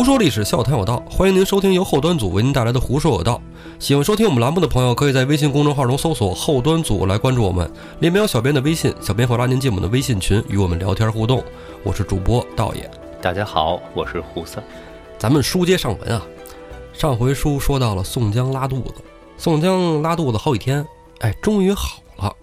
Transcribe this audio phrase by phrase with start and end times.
[0.00, 3.34] 胡说历史，笑谈有道，欢迎您收听由后端组为您带来的《胡说有道》。
[3.78, 11.44] 喜欢收听我们栏目的朋友，可以在微信公众号中搜索“后端组”来关注我们，里面有小编的微信，小编会拉您进我们的微信群，与我们聊天互动。
[11.82, 12.90] 我是主播道爷，
[13.20, 14.64] 大家好，我是胡三。
[15.18, 16.22] 咱们书接上文啊，
[16.94, 18.94] 上回书说到了宋江拉肚子，
[19.36, 20.82] 宋江拉肚子好几天，
[21.18, 22.34] 哎，终于好了。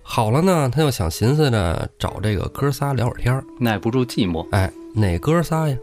[0.00, 3.44] 好了呢，他又想寻思着找这个哥仨聊会儿天儿。
[3.60, 5.76] 耐不住寂寞，哎，哪哥仨呀？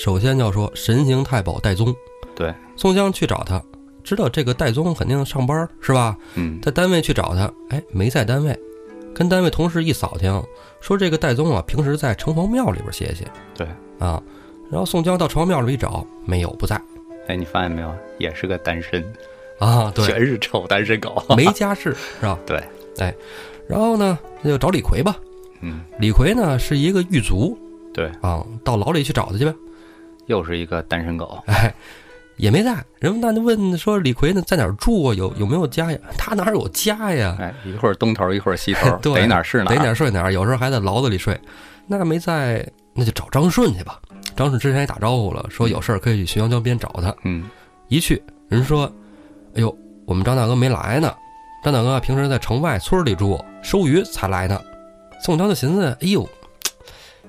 [0.00, 1.92] 首先要说神行太保戴宗，
[2.36, 3.60] 对，宋江去找他，
[4.04, 6.16] 知道这个戴宗肯定上班是吧？
[6.36, 8.56] 嗯，在单位去找他，哎，没在单位，
[9.12, 10.40] 跟单位同事一扫听，
[10.80, 13.66] 说这个戴宗啊，平时在城隍庙里边歇歇对，
[13.98, 14.22] 啊。
[14.70, 16.80] 然后宋江到城隍庙里一找，没有，不在。
[17.26, 19.04] 哎，你发现没有，也是个单身，
[19.58, 22.38] 啊，对，全是臭单身狗，没家室是吧？
[22.46, 22.62] 对，
[23.66, 25.16] 然后呢，那就找李逵吧。
[25.60, 27.58] 嗯，李逵呢是一个狱卒。
[27.92, 29.52] 对，啊，到牢里去找他去呗。
[30.28, 31.74] 又是一个单身狗，哎，
[32.36, 32.82] 也没在。
[33.00, 35.14] 人们那就问说李逵呢在哪儿住啊？
[35.14, 35.98] 有有没有家呀？
[36.16, 37.36] 他哪有家呀？
[37.40, 41.38] 哎，一会儿东头，一会儿西头， 对逮哪儿是哪儿逮哪儿，睡哪儿，有时候还在牢子里睡。
[41.86, 43.98] 那没在，那就找张顺去吧。
[44.36, 47.12] 张顺之前也打招呼了，说有事儿可以去浔阳江边找他。
[47.24, 47.48] 嗯，
[47.88, 48.84] 一去，人说
[49.56, 51.12] ：“哎呦，我们张大哥没来呢。
[51.64, 54.60] 张大哥啊平时在城外村里住，收鱼才来呢。”
[55.24, 56.28] 宋江就寻思：“哎呦，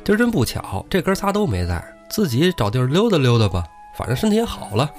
[0.03, 3.63] 今儿真不巧，这哥仨都没在，自己找地儿溜达溜达吧。
[3.97, 4.89] 反正身体也好了，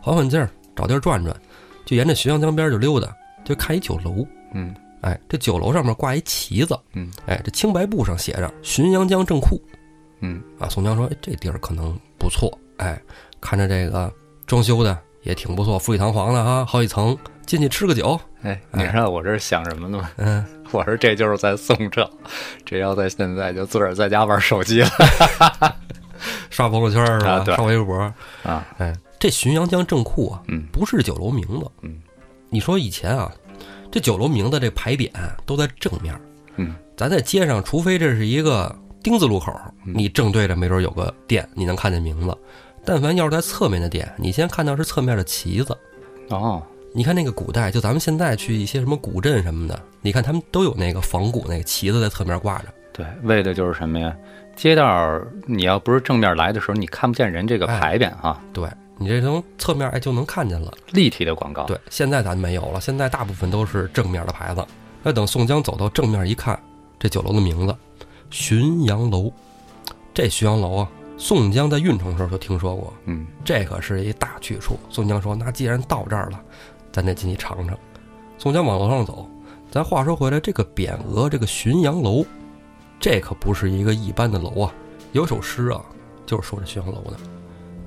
[0.00, 1.34] 缓缓劲儿，找地儿转转，
[1.86, 3.08] 就沿着浔阳江边就溜达，
[3.44, 4.26] 就看一酒楼。
[4.52, 9.58] 嗯，哎，这酒楼上面挂一旗子，嗯，哎，这青白布上写着“浔阳江正库
[10.20, 10.68] 嗯，”啊。
[10.68, 12.52] 宋江说：“哎，这地儿可能不错。
[12.76, 13.00] 哎，
[13.40, 14.12] 看着这个
[14.46, 18.20] 装修的也挺不错，富丽堂皇的啊，好几层，进去吃个酒。
[18.42, 20.10] 哎，你知道我这是想什么呢吗？
[20.16, 22.10] 嗯， 我说这就是在宋朝，
[22.66, 24.90] 这要在现在就自个儿在家玩手机了
[26.50, 27.30] 刷朋友圈是吧？
[27.32, 27.98] 啊刷微博。
[28.42, 31.70] 啊，哎，这浔阳江正库啊，嗯不是酒楼名字。
[31.82, 32.00] 嗯，
[32.50, 33.32] 你说以前啊，
[33.90, 35.10] 这酒楼名字这牌匾
[35.46, 36.14] 都在正面。
[36.56, 39.52] 嗯，咱在街上，除非这是一个丁字路口，
[39.86, 42.36] 嗯你正对着没准有个店，你能看见名字。
[42.84, 45.76] 但凡要是在侧面的店，你先看到是侧面的旗子。
[46.30, 52.64] 哦，你看那个古代，就咱们现在去一些什么古镇什么的，你看他们都有那个仿古那个旗子在侧面挂着。
[52.92, 54.14] 对，为的就是什么呀？
[54.54, 58.68] 街道你要不是正面来的时候，你看不见人这个哎牌匾哈，对
[58.98, 60.72] 你这从侧面哎就能看见了。
[60.92, 64.64] 立体的广告，对，现在咱没有了，现在大部分都是正面的牌子。
[65.02, 66.58] 那等宋江走到正面一看，
[66.98, 67.74] 这酒楼的名字
[68.30, 69.32] “浔阳楼”。
[70.14, 74.78] 这浔阳楼啊，宋江在运城时候就听说过，嗯，这可是一大去处。
[74.90, 76.40] 宋江说：“那既然到这儿了，
[76.92, 77.76] 咱得进去尝尝。”
[78.38, 79.28] 宋江往楼上走。
[79.70, 82.22] 咱话说回来，这个匾额，这个浔阳楼，
[83.02, 84.72] 这可不是一个一般的楼啊。
[85.10, 85.84] 有首诗啊，
[86.24, 87.16] 就是说这浔阳楼的：“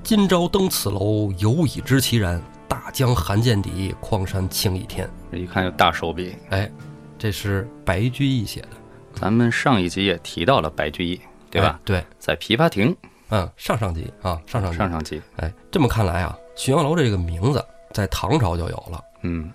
[0.04, 2.40] 今朝登此楼，犹已知其然。
[2.68, 5.10] 大江寒见底，矿山青一天。
[5.32, 6.70] 这一看就大手笔。”哎，
[7.18, 8.72] 这是白居易写的，
[9.14, 11.80] 咱们上一集也提到了白居易，对吧？
[11.80, 12.94] 哎对，在琵琶亭
[13.30, 14.78] 嗯，上上集啊，上上集。
[14.78, 19.02] 上上集，哎，这么看来啊，浔阳楼这个名字在唐朝就有了。
[19.22, 19.50] 嗯，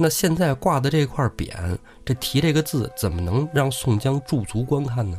[0.00, 5.18] 那现在挂的这块匾，这题这个字，怎么能让宋江驻足观看呢？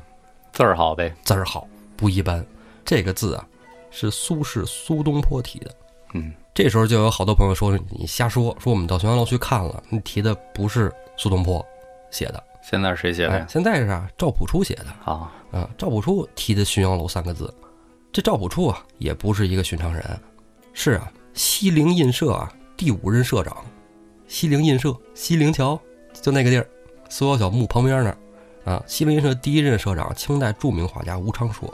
[0.53, 1.67] 字儿好呗，字儿好，
[1.97, 2.45] 不一般。
[2.85, 3.45] 这个字啊，
[3.91, 5.75] 是苏轼苏东坡题的。
[6.13, 11.63] 嗯，这时候就有好多朋友说你瞎说，说我们到浔阳楼去看了，你题的不是苏东坡
[12.09, 15.69] 写的，现在是谁写的哎呀？，现在是啊赵朴初写的啊，啊。
[15.77, 17.53] 赵朴初题的浔阳楼三个字，
[18.13, 20.19] 这赵朴初啊也不是一个寻常人，
[20.71, 23.57] 是啊西泠印社啊第五任社长，
[24.29, 25.77] 西泠印社西泠桥
[26.13, 26.65] 就那个地儿，
[27.09, 28.17] 苏小小墓旁边那儿
[28.71, 28.83] 啊。
[28.87, 31.67] 西泠印社第一任社长，清代著名画家吴昌硕，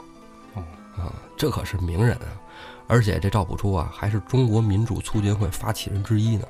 [0.54, 0.64] 哦
[0.96, 2.26] 啊，这可是名人啊。
[2.88, 6.44] 而且这赵朴初啊，还是中国民主促进会发起人之一呢。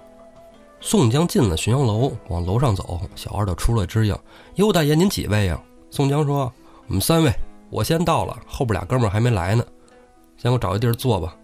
[0.80, 4.16] 宋江进了浔阳楼，往楼上走，小二就出来支应
[4.56, 5.60] ：“哟，大爷，您几位呀？”
[5.90, 6.52] 宋江说
[6.86, 7.32] ：“我们三位，
[7.70, 9.64] 我先到了，后边俩哥们儿还没来呢，
[10.36, 11.34] 先给我找一地儿坐吧。”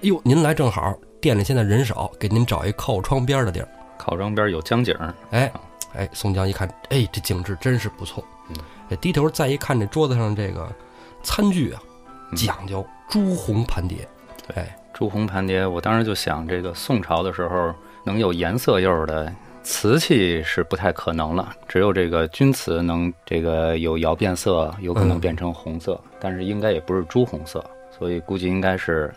[0.02, 3.68] 呦，您来正好，店里现在人少，给您找一靠窗边的地儿。
[4.06, 5.52] 靠庄边有江景儿，哎，
[5.92, 8.24] 哎，宋江一看，哎，这景致真是不错。
[9.00, 10.72] 低头再一看，这桌子上这个
[11.24, 11.82] 餐具啊，
[12.30, 12.36] 嗯。
[12.36, 14.08] 讲究朱红盘碟。
[14.54, 17.74] 哎，朱红盘碟，我当时就想，这个宋朝的时候
[18.04, 19.32] 能有颜色釉的
[19.64, 25.20] 瓷器是不太可能了，只有这个钧瓷能这个有窑变色，有可能嗯。
[25.20, 29.12] 变成红色，但是应该也不是朱红色，所以估计应该是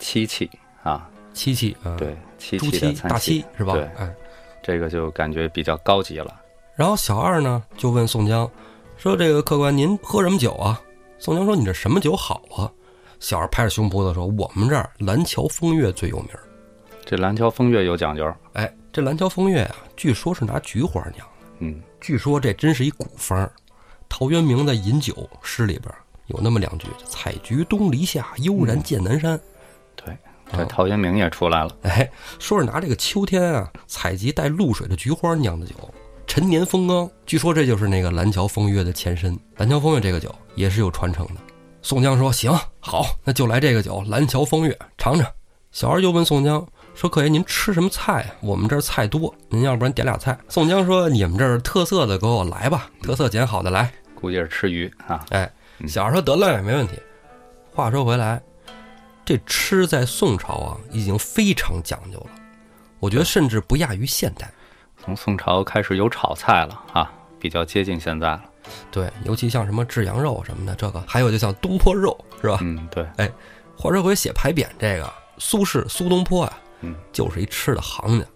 [0.00, 0.50] 漆器
[0.82, 3.74] 啊，漆器啊，，对，漆器大漆，是吧？
[3.74, 4.12] 对，哎，
[4.62, 6.40] 这个就感觉比较高级了。
[6.74, 8.50] 然后小二呢就问宋江
[8.96, 10.80] 说：“这个客官，您喝什么酒啊？”
[11.18, 12.70] 宋江说：“你这什么酒好啊？”
[13.20, 16.42] 小二拍着胸脯子说：“我们这儿蓝桥风月最有名儿。
[17.04, 21.46] 这蓝桥风月有讲究，哎，这蓝桥风月啊，据说是拿菊花酿的。
[21.58, 23.52] 嗯，据说这真是一古方儿。
[24.08, 25.12] 陶渊明的《饮酒》
[25.42, 25.92] 诗里边
[26.26, 29.38] 有那么两句：“采菊东篱下，悠然见南山。
[30.52, 31.70] 对，这陶渊明也出来了。
[31.82, 35.74] 哎，说是拿这个秋天啊采集带露水的菊花酿的酒，
[36.26, 37.10] 陈年风缸。
[37.26, 39.38] 据说这就是那个蓝桥风月的前身。
[39.56, 41.34] 蓝桥风月这个酒也是有传承的。
[41.82, 45.26] 宋江说：“行，好，那就来这个酒，蓝桥风月，尝尝。”
[45.72, 46.64] 小二又问宋江
[46.94, 48.30] 说：“客爷，您吃什么菜啊？
[48.40, 53.92] 我们这儿菜多，您要不然点俩菜。”宋江说：“你们这儿特色的给我来吧，特色捡好的来。
[54.14, 55.24] 估计是吃鱼啊。
[55.30, 55.50] 哎，
[55.88, 56.92] 小二说：“得嘞，没问题。”
[57.74, 58.40] 话说回来，
[59.24, 62.30] 这吃在宋朝啊，已经非常讲究了，
[62.98, 64.50] 我觉得甚至不亚于现代。
[65.02, 68.42] 从宋朝开始有炒菜了啊，比较接近现在了。
[68.90, 72.58] 对，尤其像什么炙羊肉什么的，这个还有就像东坡肉，是吧？
[72.62, 73.30] 嗯，对，哎
[73.76, 78.26] 话说回写牌匾这个，苏轼苏东坡啊，嗯，就是一吃的行家。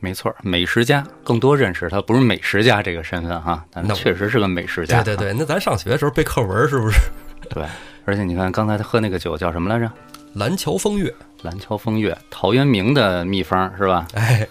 [0.00, 5.02] 没错儿，美食家更多认识他不是美食家这个身份哈，但那确实是个美食家。
[5.02, 6.98] 对对对，那咱上学的时候背课文是不是？
[7.48, 7.66] 对，
[8.04, 9.90] 而且你看刚才他喝那个酒叫什么来着？
[10.34, 14.06] 蓝桥风月，蓝桥风月，陶渊明的秘方是吧？
[14.14, 14.46] 哎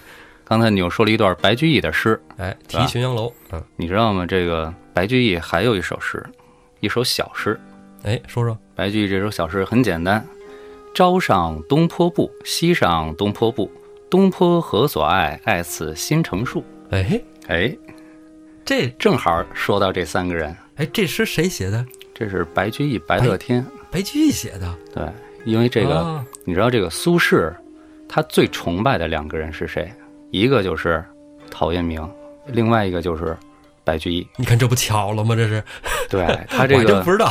[0.46, 4.26] 刚才你又说了一段白居易的诗，哎，题浔阳楼，嗯，你知道吗？
[4.26, 6.24] 这个白居易还有一首诗，
[6.80, 7.60] 一首小诗。
[8.04, 10.24] 哎，说说，白居易这首小诗很简单：
[10.94, 13.72] 朝上东坡步，西上东坡步。
[14.10, 15.40] 东坡何所爱？
[15.46, 16.64] 爱此新成树。
[16.92, 17.76] 哎，哎，
[18.64, 21.84] 这正好说到这三个人，哎这诗谁写的？
[22.14, 23.66] 这是白居易、白乐天。
[23.90, 24.78] 白居易写的。
[24.94, 25.04] 对，
[25.46, 27.54] 因为这个，啊你知道这个苏轼，
[28.08, 29.92] 他最崇拜的两个人是谁？
[30.32, 31.04] 一个就是
[31.52, 32.08] 陶渊明，
[32.48, 33.38] 另外一个就是
[33.84, 34.28] 白居易。
[34.36, 35.36] 你看这不巧了吗？
[35.36, 35.64] 这是，
[36.10, 37.30] 对 他这个我真不，知道。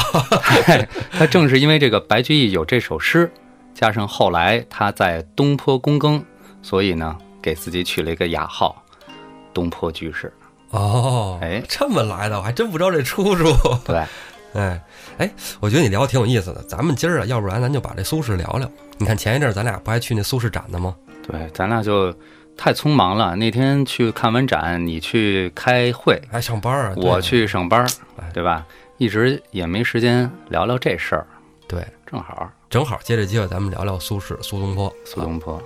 [1.10, 3.30] 他正是因为这个白居易有这首诗，
[3.74, 6.24] 加上后来他在东坡躬耕，
[6.62, 8.82] 所以呢，给自己取了一个雅号
[9.52, 10.32] “东坡居士
[10.70, 13.44] 哦，哎这么来的，我还真不知道这出处。”。
[13.84, 14.04] 对，
[14.60, 14.82] 哎
[15.18, 16.62] 哎，我觉得你聊的挺有意思的。
[16.64, 18.70] 咱们今儿啊，要不然咱就把这苏轼聊聊。
[18.98, 20.94] 你看前一阵儿咱俩不还去那苏轼展的吗？
[21.26, 22.14] 对，咱俩就
[22.56, 23.34] 太匆忙了。
[23.36, 26.94] 那天去看完展，你去开会，还上班啊？
[26.96, 27.88] 我去上班儿，
[28.34, 28.66] 对吧？
[28.98, 31.26] 一直也没时间聊聊这事儿，
[31.66, 34.92] 对，正好正好借这机会，咱们聊聊苏轼、苏东坡。
[35.04, 35.60] 苏东坡。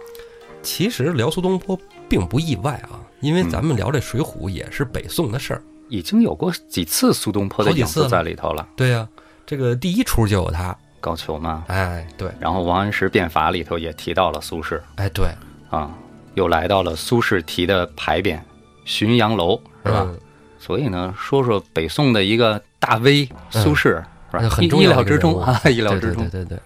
[0.62, 1.78] 其实聊苏东坡
[2.08, 5.62] 并不意外啊，因为嗯咱们聊这《水浒》也是北宋的事儿。
[5.88, 9.06] 已经有过几次苏东坡的影子在里头了，对呀、
[9.44, 10.76] 这个第一出就有他。
[11.00, 11.64] 高俅嘛。
[11.68, 15.26] 哎，对，然后王安石变法里头也提到了苏轼哎，对，
[15.70, 15.90] 啊，
[16.34, 18.40] 又来到了苏轼题的牌匾
[18.84, 20.02] 浔阳楼，是吧？
[20.06, 20.18] 嗯
[20.58, 24.40] 所以呢，说说北宋的一个大 V 苏轼，是吧？
[24.40, 26.24] 那很意料之中啊，意 料之中。
[26.24, 26.60] 对对对对对，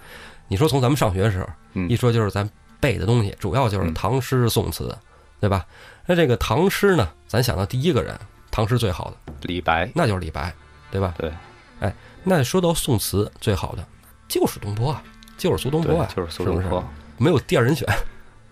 [0.49, 4.97] 你说从咱们上学的时候，嗯一说就是咱背的东西，主要就是嗯唐诗宋词，
[5.39, 5.67] 对吧？
[6.07, 8.19] 那这个唐诗呢，咱想到第一个人，
[8.51, 10.53] 唐诗最好的李白，那就是李白，
[10.91, 11.15] 对吧？
[11.19, 11.33] 对，
[11.81, 13.87] 哎，那说到宋词最好的
[14.29, 15.03] 就是东坡啊，
[15.37, 16.81] 就是苏东坡啊，，就是苏东是不坡。
[16.81, 16.87] 是
[17.19, 17.87] 没有第二人选。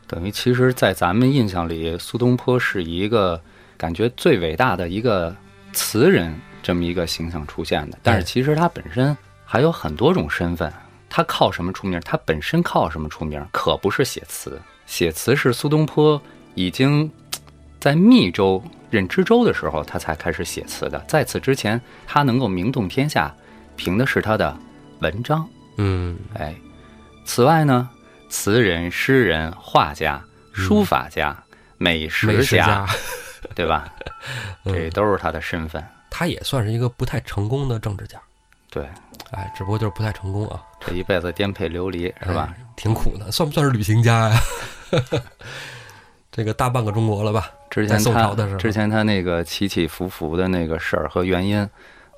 [0.06, 3.40] 等于其实，在咱们印象里，苏东坡是一个
[3.76, 5.34] 感觉最伟大的一个
[5.72, 7.98] 词人这么一个形象出现的。
[8.02, 10.72] 但是其实他本身还有很多种身份，
[11.10, 12.00] 他靠什么出名？
[12.00, 13.44] 他本身靠什么出名？
[13.52, 16.20] 可不是写词，写词是苏东坡
[16.54, 17.10] 已经
[17.88, 20.98] 在密州任知州的时候，他才开始写词的。
[21.08, 23.34] 在此之前，他能够名动天下，
[23.76, 24.54] 凭的是他的
[25.00, 25.48] 文章。
[25.78, 26.54] 嗯，哎，
[27.24, 27.88] 此外呢，
[28.28, 31.34] 词人、诗人、画家、书法家、
[31.78, 32.86] 美美食食家，
[33.54, 33.90] 对吧？
[34.66, 35.82] 这嗯，都是他的身份。
[36.10, 38.20] 他也算是一个不太成功的政治家，
[38.68, 38.86] 对，
[39.30, 42.52] 哎，只不过就是不太成功啊，这一辈子颠沛流离，是吧？
[42.54, 44.40] 哎挺苦的，算不算是旅行家呀？
[46.38, 47.50] 这个大半个中国了吧？
[47.68, 51.68] 之前他宋朝的时候之前他那个起起伏伏的那个事儿和原因，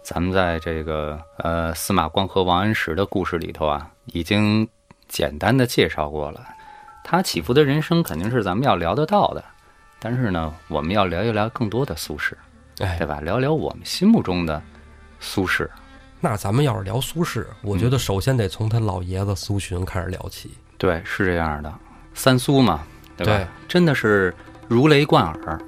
[0.03, 4.69] 咱们在这个呃司马光和王安石的故事里头啊，已经
[5.09, 6.47] 简单的介绍过了。
[7.03, 9.43] 他起伏的人生肯定是咱们要聊得到的，
[9.99, 12.35] 但是呢，我们要聊一聊更多的苏轼。
[12.81, 13.21] 哎对，吧？
[13.21, 14.63] 聊聊我们心目中的
[15.19, 15.67] 苏轼。
[16.21, 20.51] 那咱们要是聊苏轼，我觉得首先得从他老爷子苏洵开始聊起。
[20.77, 21.73] 对，是这样的，
[22.13, 22.83] 三苏嘛，
[23.25, 23.39] 对吧？
[23.39, 24.35] 对真的是
[24.69, 25.61] 如雷贯耳。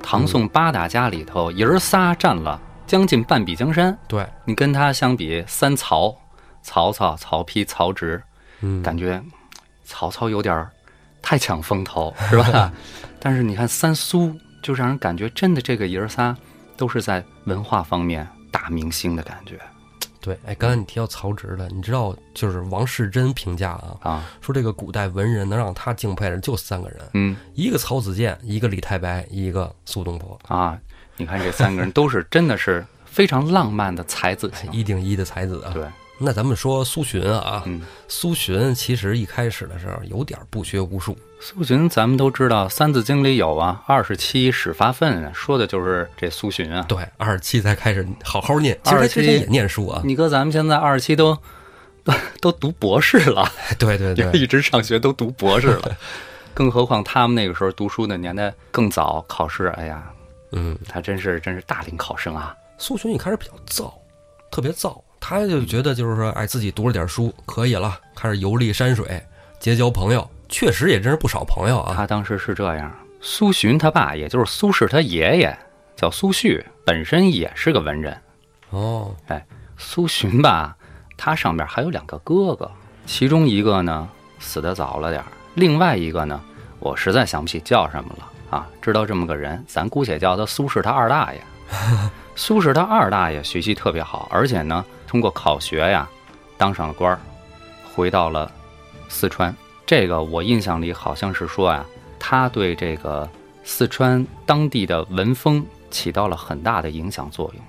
[0.00, 3.96] 唐宋八大家里头，爷儿仨占了将近半壁江山。
[4.06, 6.16] 对，你跟他相比，三曹，
[6.62, 8.22] 曹操、曹丕、曹植，
[8.60, 9.22] 嗯，感觉
[9.84, 10.70] 曹操有点儿
[11.20, 12.72] 太抢风头，是吧？
[13.20, 16.34] 但是你看三苏，就让人感觉真的这个爷儿仨
[16.76, 19.58] 都是在文化方面大明星的感觉。
[20.28, 30.78] 对，哎，刚才你提到曹植了，你知道就是王世贞评价啊，啊，说这个古代文人能让他敬佩的就三个人，嗯一个曹子建，一个李太白，一个苏东坡，啊，
[31.16, 34.70] 你看这三个人都是真的是非常浪漫的才子型。
[34.76, 35.72] 一顶一的才子啊。
[35.72, 35.86] 对，
[36.18, 46.84] 那咱们说苏洵啊，嗯，苏洵其实一开始的时候有点不学无术，苏洵咱们都知道，《三字经》里有啊，二十七始发愤啊，说的就是这苏洵啊。
[46.88, 50.02] 对，二十七才开始好好念，其实他之前也念书啊。
[50.04, 51.36] 你哥咱们现在二十七都
[52.02, 53.48] 都 都读博士了，
[53.78, 55.96] 对 对对，一直上学都读博士了，
[56.52, 60.10] 更何况他们那个时候读书的年代更早，考试，哎呀，
[60.50, 62.56] 嗯，他真是真是大龄考生啊。
[62.76, 63.96] 苏洵一开始比较躁，
[64.50, 69.22] 特别躁，他就觉得就是说，哎，自己读了点书可以了，开始游历山水，
[69.58, 71.94] 结交朋友，确实也真是不少朋友啊。
[71.94, 75.56] 他当时是这样，苏洵他爸，也就是苏轼他爷爷，
[75.96, 78.16] 叫苏旭，本身也是个文人。
[78.70, 79.44] 哦，哎
[79.76, 80.76] 苏洵吧，
[81.16, 82.70] 他上边还有两个哥哥，
[83.06, 84.08] 其中一个呢
[84.38, 86.40] 死得早了点儿，另外一个呢，
[86.78, 88.68] 我实在想不起叫什么了啊。
[88.80, 91.40] 知道这么个人，咱姑且叫他苏轼他二大爷。
[92.34, 96.08] 苏轼他二大爷学习特别好，而且呢，通过考学呀，
[96.56, 97.18] 当上了官儿，
[97.92, 98.52] 回到了
[99.08, 99.52] 四川。
[99.86, 101.84] 这个我印象里好像是说呀，
[102.18, 103.28] 他对这个
[103.64, 107.64] 四川当地的文风起到了很大的影响作用。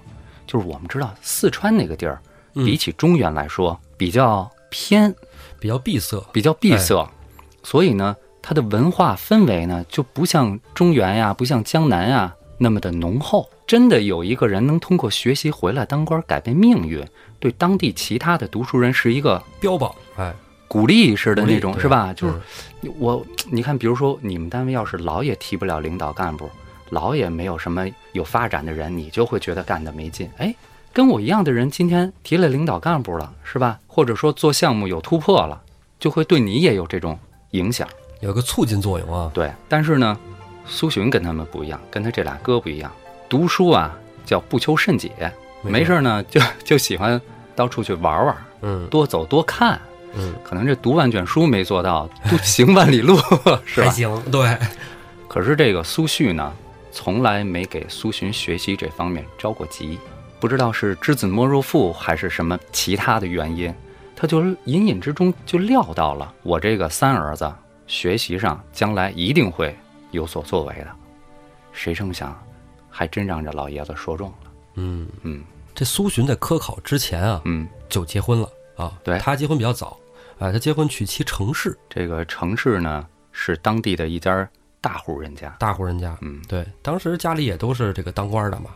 [0.45, 2.19] 就是我们知道四川那个地儿，
[2.55, 5.15] 嗯比起中原来说比较偏，
[5.59, 7.09] 比较闭塞，比较闭塞，
[7.63, 13.49] 所以呢，它的文化氛围呢就不像中原呀，不像江南呀那么的浓厚。
[13.65, 17.05] 真的有一个人能通过学习回来当官改变命运，
[17.39, 20.33] 对当地其他的读书人是一个标榜，哎，
[20.67, 22.13] 鼓励式的那种，是吧？
[22.13, 22.33] 就是
[22.81, 26.49] 嗯我，你看，比如说你们单位要是老也提不了领导干部，
[26.89, 30.29] 老也没有什么有发展的人，你就会觉得干的没劲。
[30.37, 30.53] 哎，
[30.93, 33.79] 跟我一样的人今天提了领导干部了，是吧？
[33.87, 35.61] 或者说做项目有突破了，
[35.99, 37.17] 就会对你也有这种
[37.51, 37.87] 影响。
[38.21, 39.31] 有个促进作用啊。
[39.33, 40.17] 对，但是呢，
[40.65, 42.91] 苏洵跟他们不一样，跟他这俩哥不一样，
[43.27, 45.11] 读书啊叫不求甚解，
[45.61, 47.19] 没事儿呢就就喜欢
[47.55, 49.79] 到处去玩玩，嗯多走多看。
[50.15, 53.15] 嗯，可能这读万卷书没做到，读行万里路
[53.63, 53.87] 是吧？
[53.87, 54.57] 还行，对，
[55.27, 56.51] 可是这个苏旭呢，
[56.91, 59.99] 从来没给苏洵学习这方面着过急，
[60.39, 63.71] 不知道是知子莫若父还是什么其他的原因，
[64.15, 67.53] 他就隐隐之中就料到了我这个三儿子
[67.85, 69.77] 学习上将来一定会
[70.09, 70.87] 有所作为的。
[71.71, 72.35] 谁成想，
[72.89, 74.35] 还真让这老爷子说中了。
[74.79, 75.43] 嗯，嗯
[75.75, 78.97] 这苏洵在科考之前啊嗯，就结婚了啊。
[79.03, 79.97] 对他结婚比较早，
[80.37, 84.49] 啊，他结婚娶妻程氏，这个程氏呢是当地的一家
[84.81, 85.55] 大户人家。
[85.59, 86.17] 大户人家。
[86.21, 88.69] 嗯，对，当时家里也都是这个当官的嘛，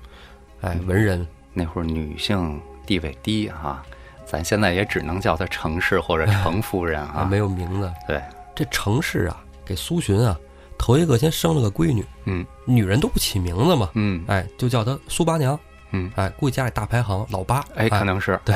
[0.61, 1.25] 哎，文人。
[1.55, 3.83] 那会儿女性地位低啊，
[4.25, 7.25] 咱现在也只能叫她程氏或者程夫人啊， 啊。
[7.25, 7.93] 没有名字。
[8.07, 8.19] 对，
[8.55, 10.39] 这程氏啊，给苏洵啊，
[10.79, 15.59] 头一个先生了个闺女，嗯女人都不起名字嘛，嗯，哎，就叫她苏八娘，
[15.93, 18.55] 嗯，哎，估计家里大排行老八，哎，可能是对。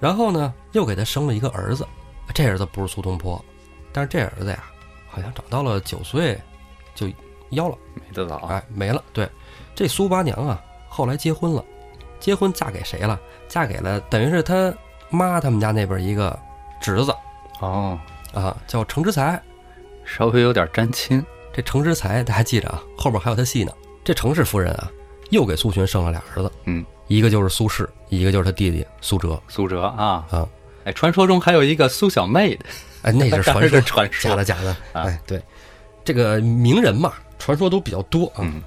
[0.00, 1.86] 然后呢，又给他生了一个儿子，
[2.34, 3.42] 这儿子不是苏东坡，
[3.92, 4.64] 但是这儿子呀，
[5.08, 6.38] 好像长到了九岁
[6.94, 7.06] 就
[7.50, 8.36] 夭了，没得早。
[8.46, 9.02] 哎，没了。
[9.12, 9.28] 对，
[9.74, 11.64] 这苏八娘啊，后来结婚了，
[12.18, 13.18] 结婚嫁给谁了？
[13.48, 14.74] 嫁给了等于是他
[15.10, 16.38] 妈他们家那边一个
[16.80, 17.14] 侄子
[17.60, 17.98] 哦，
[18.32, 19.40] 啊，叫程之才。
[20.04, 21.24] 稍微有点沾亲。
[21.52, 23.72] 这程之才大家记着啊，后边还有他戏呢。
[24.04, 24.90] 这程氏夫人啊，
[25.30, 29.40] 又给苏洵生了俩儿子，嗯，一个就是苏轼，一个就是他弟弟苏辙。
[29.48, 30.24] 苏辙啊。
[30.30, 30.48] 啊。
[30.84, 32.64] 哎，传说中还有一个苏小妹的，
[33.02, 34.30] 哎，那是传说， 传说。
[34.30, 34.70] 假的假的。
[34.92, 35.02] 啊。
[35.02, 35.42] 哎，对，
[36.04, 38.40] 这个名人嘛，传说都比较多啊。
[38.40, 38.62] 嗯。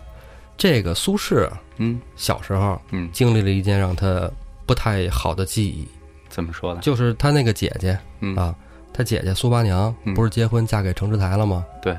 [0.57, 1.99] 这个苏轼啊嗯。
[2.15, 4.29] 小时候嗯，经历了一件让他
[4.67, 5.87] 不太好的记忆，
[6.29, 6.81] 怎么说呢？
[6.81, 8.35] 就是他那个姐姐嗯。
[8.35, 8.53] 啊，
[8.93, 10.13] 他姐姐苏八娘嗯。
[10.13, 11.65] 不是结婚嫁给程之台了吗？
[11.81, 11.97] 对，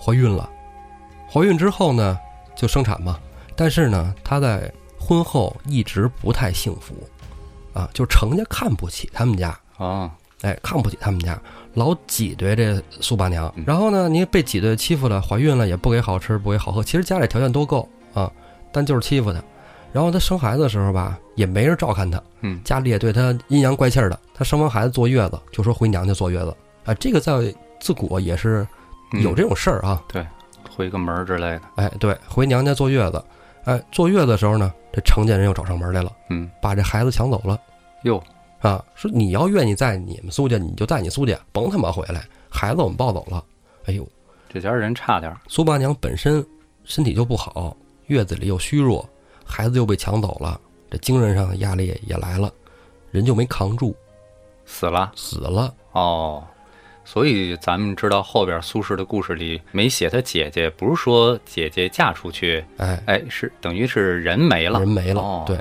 [0.00, 0.48] 怀孕了，
[1.30, 2.18] 怀孕之后呢
[2.56, 3.18] 就生产嘛，
[3.60, 6.94] 但是呢她在婚后一直不太幸福，
[7.74, 11.38] 啊，就程家看不起他们家，啊，哎，看不起他们家，
[11.74, 13.64] 老挤兑这苏八娘嗯。
[13.66, 18.32] 然后呢，你被挤兑欺负了，怀孕了也不给好吃，不给好喝，其实家里条件都够啊，
[18.72, 19.42] 但就是欺负她。
[19.92, 24.18] 然后她生孩子的时候吧，也没人照看她，嗯家里也对她阴阳怪气儿的。
[24.32, 28.66] 她生完孩子坐月子，就说回娘家坐月子啊，这个在自古也是
[29.22, 30.02] 有这种事儿啊。
[30.08, 30.26] 对，
[30.74, 31.62] 回个门儿之类的。
[31.74, 33.22] 哎，对，回娘家坐月子，
[33.64, 37.60] 哎，坐月子的时候呢，这程家人又找上门来了，嗯，把这孩子抢走了。
[38.04, 38.22] 哟，
[38.60, 43.44] 啊，说你要愿意在你们苏家，你就在你苏家，甭他妈回来，孩子我们抱走了。
[43.84, 44.06] 哎呦，
[44.48, 45.38] 这家人差点儿。
[45.46, 46.44] 苏八娘本身
[46.84, 47.76] 身体就不好，
[48.06, 49.08] 月子里又虚弱，
[49.44, 52.52] 孩子又被抢走了，这精神上的压力也来了。
[53.10, 53.94] 人就没扛住，
[54.64, 55.74] 死了死了。
[55.92, 56.42] 哦。
[57.04, 65.20] 所以咱们知道后边苏轼的故事里没写他姐姐，不是说姐姐嫁出去，哎，哎，是等于是人没了，人没了。
[65.20, 65.58] 哦对，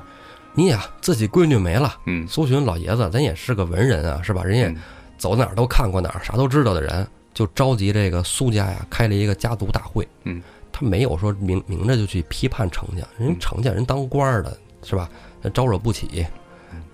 [0.53, 1.96] 你呀，自己闺女没了。
[2.05, 4.43] 嗯苏洵老爷子，咱也是个文人啊，是吧？
[4.43, 4.77] 人也嗯
[5.17, 10.08] 走哪儿都看过哪儿，啥都知道的人，就召集这个苏家呀，开了一个家族大会。
[10.25, 10.41] 嗯，
[10.72, 15.10] 他没有说明明着就去批判程家，人嗯程家人当官儿的，是吧？
[15.41, 16.25] 那招惹不起。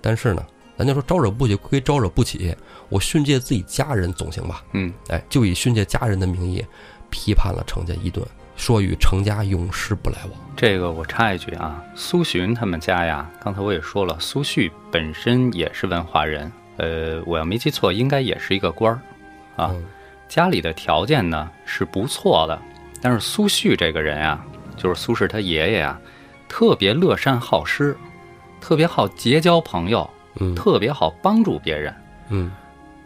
[0.00, 0.46] 但是呢，
[0.76, 2.54] 咱就说招惹不起归招惹不起，
[2.88, 4.62] 我训诫自己家人总行吧？
[4.72, 6.64] 嗯哎，就以训诫家人的名义，
[7.10, 10.32] 批判了程家一顿，说与程家永世不来往。
[10.56, 19.00] 这个我插一句啊，苏洵他们家呀，刚才我也说了，苏旭本身也是文化人，呃，我要没记错，应该也是一个官儿
[19.62, 19.70] 啊。
[19.72, 19.84] 嗯
[20.28, 22.60] 家里的条件呢是不错的，
[23.00, 24.44] 但是苏旭这个人啊，
[24.76, 26.00] 就是苏轼他爷爷啊，
[26.48, 27.96] 特别乐善好施，
[28.60, 31.94] 特别好结交朋友，嗯特别好帮助别人。
[32.28, 32.50] 嗯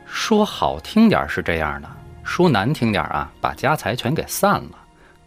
[0.07, 1.89] 说好听点儿是这样的，
[2.25, 4.71] 说难听点儿啊，把家财全给散了，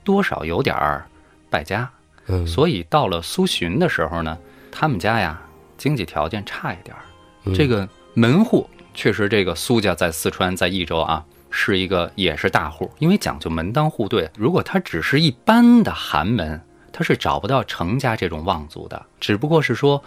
[0.03, 1.05] 多少有点儿
[1.49, 1.89] 败家。
[2.27, 4.37] 嗯，所以到了苏洵的时候呢，
[4.71, 5.41] 他们家呀
[5.77, 7.03] 经济条件差一点儿，
[7.45, 14.29] 嗯这个门户确实，这个苏家在四川在益州啊是一个也是大户，因为讲究门当户对。
[14.37, 20.03] 如果他只是一般的寒门，他是找不到程家这种望族的，只不过是说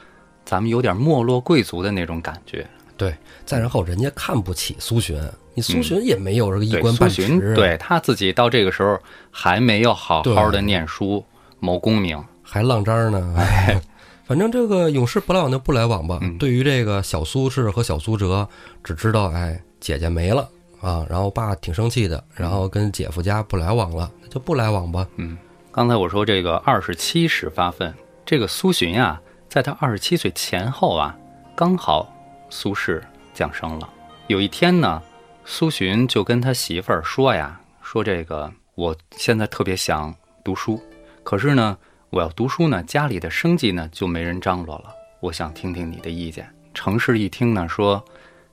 [0.47, 2.67] 咱们有点没落贵族的那种感觉。
[2.97, 5.21] 对，再然后人家看不起苏洵，
[5.53, 8.99] 你苏洵也没有这个一官半职，洵对他自己到这个时候
[9.31, 11.23] 还没有好好的念书
[11.61, 12.19] 谋功名。
[12.43, 13.35] 还浪张呢。
[13.37, 13.79] 哎，
[14.25, 16.21] 反正这个永世不来往就不来往吧。
[16.23, 18.49] 嗯对于这个小苏轼和小苏辙，
[18.83, 20.49] 只知道哎姐姐没了
[20.81, 25.07] 啊，然后爸挺生气的，然后跟姐夫家不来往了，那就不来往吧。
[25.17, 25.37] 嗯，
[25.71, 27.93] 刚才我说这个二十七时发愤，
[28.25, 31.17] 这个苏洵呀，在他二十七岁前后啊，
[31.55, 32.13] 刚好
[32.51, 33.01] 苏轼
[33.33, 33.89] 降生了。
[34.27, 35.03] 有一天呢，
[35.45, 40.83] 苏洵就跟他媳妇儿说呀，说这个我现在特别想读书，
[41.23, 41.79] 可是呢，
[42.11, 46.53] 我要读书呢，家里的生计呢就没人张罗了，我想听听你的意见。
[46.75, 48.05] 程氏一听呢，说，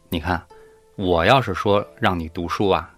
[0.09, 0.41] 你看，
[0.95, 2.89] 我要是说让你读书啊，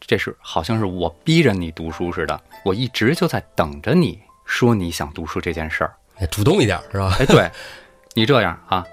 [0.00, 5.94] 这是好像是我逼着你读书似的，我一直就在等着你说你想读书这件事儿。
[6.22, 7.16] 哎，主动一点是吧？
[7.18, 7.50] 哎，对，
[8.14, 8.86] 你这样啊，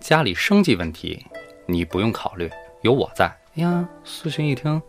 [0.00, 1.24] 家里生计问题
[1.64, 2.50] 你不用考虑，
[2.82, 3.24] 有我在。
[3.56, 4.82] 哎呀，苏洵一听，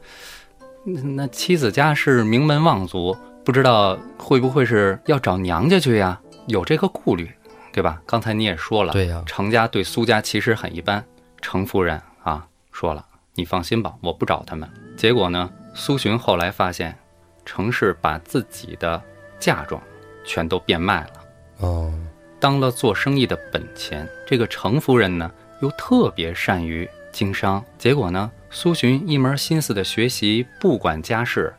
[0.84, 6.20] 那那妻子家是名门望族，不知道会不会是要找娘家去呀？
[6.48, 7.32] 有这个顾虑，
[7.72, 8.02] 对吧？
[8.06, 11.04] 刚才你也说了，对呀程家对苏家其实很一般。
[11.42, 13.06] 程夫人啊说了，
[13.36, 14.70] 你放心吧，我不找他们。
[14.98, 16.98] 结果呢，苏洵后来发现，
[17.46, 19.02] 程氏把自己的
[19.40, 19.82] 嫁妆
[20.26, 21.25] 全都变卖了。
[21.60, 21.94] 哦，
[22.40, 24.08] 当了做生意的本钱。
[24.28, 31.54] 这个程夫人呢，又特别善于经商，结果呢，苏洵一门心思的学习，不管家事，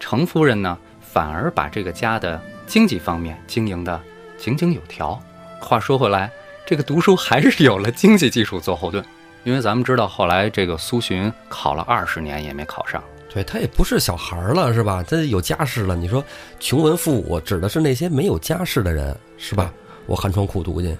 [0.00, 4.00] 程夫人呢，反而把这个家的经济方面经营的
[4.36, 5.20] 井井有条。
[5.60, 6.30] 话说回来，
[6.66, 9.04] 这个读书还是有了经济基础做后盾，
[9.44, 13.02] 因为咱们知道后来这个苏洵考了二十年也没考上。
[13.38, 15.00] 对他也不是小孩儿了是吧？
[15.00, 15.94] 他有家室了。
[15.94, 16.24] 你说
[16.58, 19.72] 穷文富武，指的是那些没有家室的人是吧？
[20.06, 20.96] 我寒窗苦读去，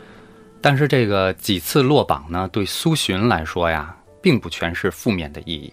[0.61, 5.73] 但是这个几次落榜呢，对苏洵来说呀，并不全是负面的意义，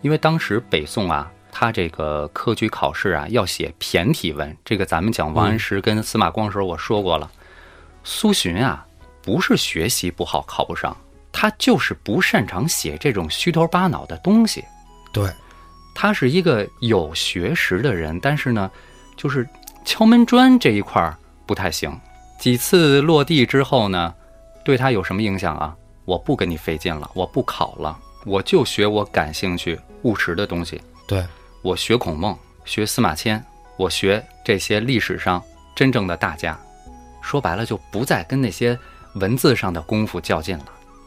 [0.00, 7.30] 因为当时北宋啊，他这个科举考试啊要写骈体文，这个咱们讲王安石跟司马光时候我说过了，
[8.02, 8.84] 苏洵啊
[9.22, 10.96] 不是学习不好考不上，
[11.30, 14.64] 他就是不擅长写这种虚头巴脑的东西。
[15.12, 15.30] 对，
[16.00, 18.70] 他是一个有学识的人，但是呢，
[19.16, 19.44] 就是
[19.84, 21.92] 敲门砖这一块儿不太行。
[22.38, 24.14] 几次落地之后呢，
[24.62, 25.76] 对他有什么影响啊？
[26.04, 30.80] 我不跟你费劲了，我不考了，我就学我感兴趣、务实的东西。
[31.08, 31.26] 对，
[31.62, 33.44] 我学孔孟，学司马迁，
[33.76, 35.42] 我学这些历史上
[35.74, 36.56] 真正的大家。
[37.20, 38.78] 说白了，就不再跟那些
[39.14, 40.66] 文字上的功夫较劲了。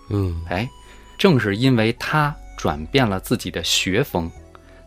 [0.09, 0.69] 嗯，哎，
[1.17, 4.29] 正是因为他转变了自己的学风，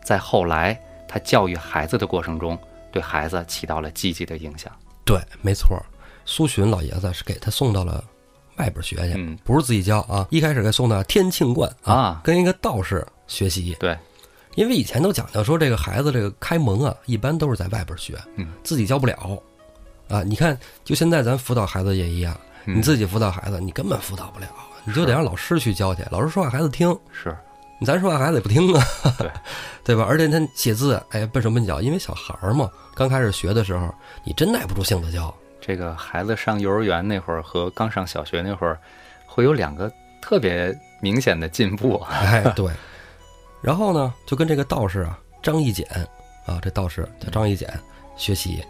[0.05, 2.57] 在后来他教育孩子的过程中，
[2.91, 4.71] 对孩子起到了积极的影响。
[5.03, 5.83] 对，没错儿。
[6.23, 8.03] 苏洵老爷子是给他送到了
[8.57, 10.25] 外边学去，嗯不是自己教啊。
[10.29, 13.75] 一开始给送到天庆观啊跟一个道士学习。
[13.79, 13.97] 对，
[14.55, 19.41] 因为以前都讲究说这个孩子这个开蒙啊，一般都是在外边学，嗯，自己教不了。
[20.07, 24.47] 啊，你看，就现在咱辅导孩子也一样，嗯你自己辅导孩子，你根本辅导不了，
[24.83, 26.03] 你就得让老师去教去。
[26.11, 27.35] 老师说话孩子听，是，
[27.83, 28.83] 咱说话孩子也不听啊，
[29.17, 29.31] 对
[29.83, 30.05] 对吧？
[30.07, 35.33] 而且他写字，哎，笨手笨脚，因为小孩儿嘛，刚开始学的时候，你真耐不住性子教。
[35.59, 38.79] 这个孩子上幼儿园那会儿和刚上小学那会儿，
[39.25, 41.97] 会有两个特别明显的进步。
[42.09, 42.71] 哎，对。
[43.61, 45.87] 然后呢，就跟这个道士啊张义简
[46.45, 47.67] 啊，这道士叫张义简
[48.15, 48.63] 学习。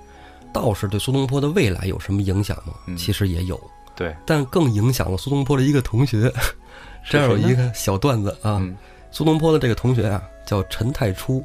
[0.53, 2.73] 道士对苏东坡的未来有什么影响吗？
[2.97, 3.59] 其实也有。
[3.93, 6.31] 对，但更影响了苏东坡的一个同学。
[7.09, 8.61] 这儿有一个小段子啊，
[9.15, 11.41] 苏东坡的这个同学啊叫陈太初，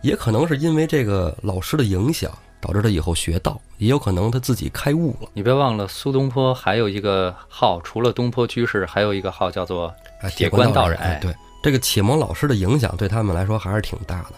[0.00, 5.28] 也可能是因为这个老师的影响，导致他以后学道，也有可能他自己开悟了。
[5.32, 9.92] 你别忘了，苏东坡还有一个号，除了东坡居士，还有一个号叫做
[10.36, 10.96] 铁观道人。
[11.00, 14.34] 哎，对，这个启蒙老师的影响对他们来说还是挺大的。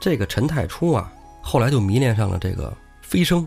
[0.00, 2.76] 这个陈太初啊，后来就迷恋上了这个。
[3.02, 3.46] 飞升、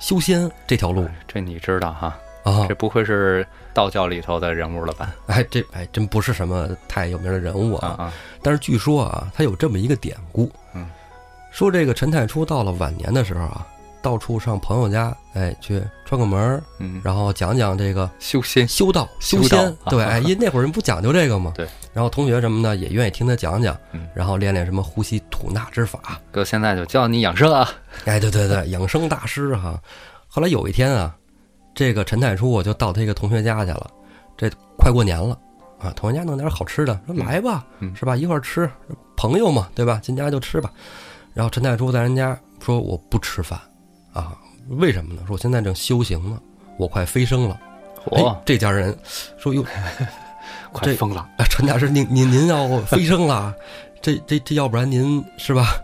[0.00, 2.16] 修仙这条路，这你知道哈？
[2.46, 5.14] 啊，这不会是道教里头的人物了吧？
[5.26, 8.12] 哎，这哎真不是什么太有名的人物啊啊！
[8.42, 10.86] 但是据说啊，他有这么一个典故，嗯，
[11.50, 13.66] 说这个陈太初到了晚年的时候啊。
[14.02, 21.52] 到处上朋友家，哎，去串个门儿，嗯，然后讲讲这个修仙、修道、修仙，对，哎， 因那会儿人不讲究这个嘛？
[21.56, 21.66] 对。
[21.92, 23.76] 然后同学什么的也愿意听他讲讲，
[24.14, 26.20] 然后练练什么呼吸吐纳之法。
[26.30, 27.68] 哥现在就教你养生啊！
[28.04, 29.76] 哎，对对对，养生大师哈。
[30.28, 31.12] 后来有一天啊，
[31.76, 33.90] 这个陈太初我就到他一个同学家去了，
[34.34, 35.38] 这快过年了
[35.78, 38.16] 啊，同学家弄点好吃的，说来吧，是吧？
[38.16, 38.68] 一块吃，
[39.14, 40.00] 朋友嘛，对吧？
[40.02, 40.72] 进家就吃吧。
[41.34, 43.60] 然后陈太初在人家说我不吃饭。
[44.14, 44.34] 啊，
[44.68, 45.20] 为什么呢？
[45.26, 46.40] 说我现在正修行呢，
[46.78, 47.60] 我快飞升了。
[48.12, 48.96] 哎，这家人
[49.36, 49.62] 说哟，
[50.72, 51.28] 快疯了！
[51.50, 53.54] 陈大师，您您您要飞升了，
[54.00, 55.74] 这这这，要不然您是吧？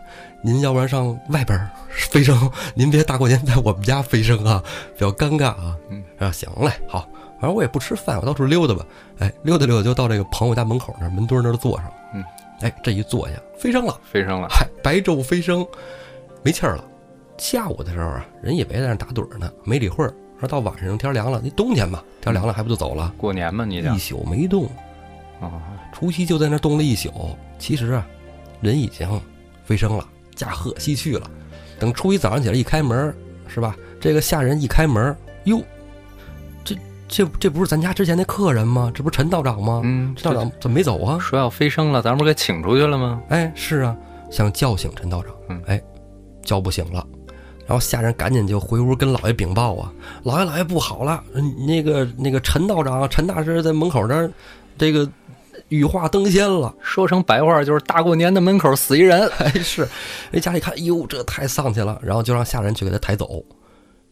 [0.41, 5.77] 您要不然上外边飞升，您别大过年在我们家飞升啊，比较尴尬啊。
[5.89, 7.07] 嗯，啊，行嘞，好，
[7.39, 8.85] 反正我也不吃饭，我到处溜达吧。
[9.19, 11.91] 哎，溜达溜达就到这个朋友家门口那门墩那儿坐上。
[12.13, 12.23] 嗯，
[12.61, 15.65] 哎，这一坐下，飞升了，飞升了，嗨，白昼飞升，
[16.41, 16.83] 没气儿了。
[17.37, 20.13] 下午的时候啊，人以为在那打盹呢，没理会儿。
[20.39, 23.13] 说到晚上天凉了，那冬天嘛，天凉了还不就走了？
[23.17, 24.65] 过年嘛，你一宿没动。
[25.39, 25.61] 啊，
[25.93, 27.11] 除夕就在那冻了一宿。
[27.57, 28.05] 其实啊，
[28.61, 29.07] 人已经
[29.63, 31.29] 飞升了，驾鹤西去了。
[31.83, 33.13] 等初一早上起来一开门，
[33.45, 33.75] 是吧？
[33.99, 35.61] 这个下人一开门，哟，
[36.63, 36.73] 这
[37.09, 38.89] 这这不是咱家之前那客人吗？
[38.95, 39.81] 这不是陈道长吗？
[39.83, 41.19] 嗯，陈道长怎么没走啊？
[41.19, 43.21] 说要飞升了，咱不是给请出去了吗？
[43.27, 43.93] 哎，是啊，
[44.31, 45.81] 想叫醒陈道长，嗯，哎，
[46.41, 47.05] 叫不醒了。
[47.67, 49.91] 然后下人赶紧就回屋跟老爷禀报啊，
[50.23, 51.21] 老爷老爷不好了，
[51.67, 54.31] 那个那个陈道长陈大师在门口这儿，
[54.77, 55.05] 这个
[55.69, 56.73] 羽化登仙了。
[56.81, 59.87] 说成白话就是大过年的门口死一人， 哎是，
[60.31, 63.43] 人家里看，哟这太丧气了，然后就让下人去给他抬走。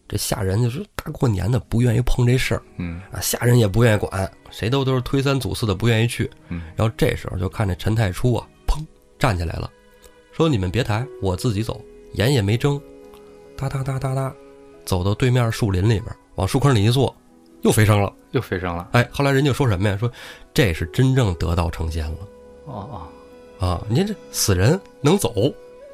[0.08, 6.30] 这下人就是大过年的不愿意碰这事儿，嗯啊下人也不愿意管，谁都都是推三阻四的不愿意去。
[6.50, 8.86] 嗯，然后这时候就看这陈太初啊，砰
[9.18, 9.72] 站起来了，
[10.34, 11.80] 说你们别抬，我自己走，
[12.16, 12.78] 眼也没睁。
[13.56, 14.34] 哒哒哒哒哒，
[14.84, 17.16] 走到对面树林里边，往树坑里一坐，
[17.62, 18.90] 又飞升了，又飞升了。
[18.92, 19.96] 哎，后来人家说什么呀？
[19.96, 20.12] 说
[20.54, 22.18] 这是真正得道成仙了。
[22.66, 23.08] 哦
[23.60, 25.34] 哦，啊，您这死人能走？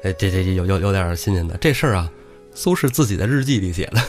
[0.02, 2.10] 哎，这这有有有点新鲜的这事儿啊。
[2.54, 4.00] 苏轼自己的日记里写的。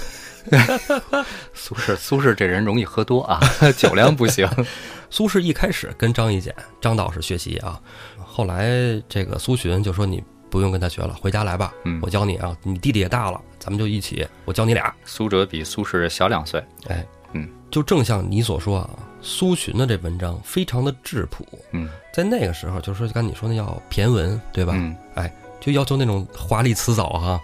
[1.54, 3.40] 苏轼，苏轼这人容易喝多啊，
[3.78, 4.48] 酒量不行。
[5.10, 7.80] 苏轼一开始跟张一简、张道士学习啊，
[8.18, 10.24] 后来这个苏洵就说你。
[10.52, 11.72] 不用跟他学了，回家来吧。
[11.86, 14.92] 嗯，我教你啊，你弟弟也大了，咱们就一起，我教你俩。
[15.06, 16.60] 苏辙比苏轼小两岁。
[16.88, 18.90] 哎，嗯，就正像你所说啊，
[19.22, 21.46] 苏洵的这文章非常的质朴。
[21.72, 24.74] 嗯，在那个时候，就是说刚你说那叫骈文，对吧？
[24.76, 27.40] 嗯，哎，就要求那种华丽辞藻哈，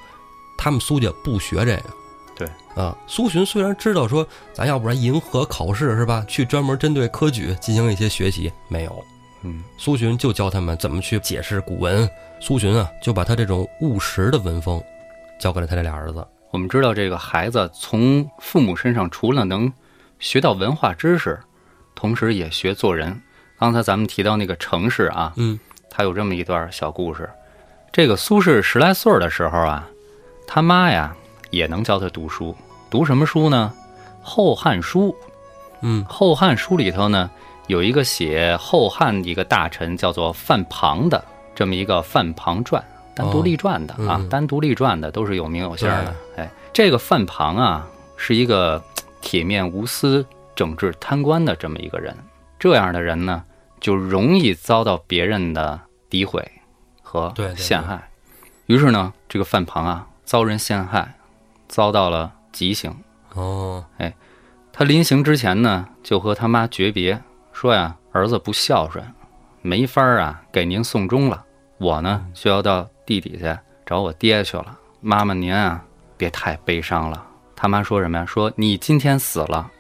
[0.58, 1.84] 他们苏家不学这个。
[2.38, 6.26] 对啊，苏洵虽然知道说，咱要不然迎合考试是吧？
[6.28, 9.04] 去专门针对科举进行一些学习，没有。
[9.44, 12.10] 嗯，苏洵就教他们怎么去解释古文。
[12.42, 14.84] 苏洵啊，就把他这种务实的文风，
[15.40, 16.28] 教给了他这俩儿子。
[16.52, 19.72] 我们知道，这个孩子从父母身上，除了能
[20.20, 21.40] 学到文化知识，
[21.96, 23.20] 同时也学做人。
[23.58, 25.58] 刚才咱们提到那个程氏啊，嗯，
[25.90, 27.30] 他有这么一段小故事。
[27.92, 29.88] 这个苏轼十来岁的时候啊，
[30.46, 31.16] 他妈呀
[31.50, 32.56] 也能教他读书。
[32.90, 33.74] 读什么书呢？
[34.22, 35.10] 《后汉书》。
[35.82, 37.32] 嗯，《后汉书》里头呢。
[37.68, 46.16] 有一个写后汉一个大臣叫做范庞的这么一个范庞传，单独立传的啊，单独立传的都是有名有姓的。
[46.38, 48.80] 哎，这个范庞啊，是一个
[49.20, 50.24] 铁面无私、
[50.56, 52.15] 整治贪官的这么一个人。
[52.58, 53.44] 这样的人呢，
[53.80, 56.50] 就容易遭到别人的诋毁
[57.02, 58.10] 和陷害。
[58.68, 61.15] 于是呢，这个范庞啊，遭人陷害，
[61.68, 62.96] 遭到了极刑。
[63.34, 64.13] 哦，哎，
[64.72, 67.22] 他临行之前呢，就和他妈诀别。
[67.52, 69.06] 说呀，儿子不孝顺，
[69.62, 71.44] 没法儿啊给您送终了。
[71.78, 74.78] 我呢就要到地底下找我爹去了。
[75.02, 75.84] 妈妈您啊
[76.18, 77.26] 别太悲伤了。
[77.56, 78.26] 他妈说什么呀？
[78.26, 79.72] 说你今天死了啊，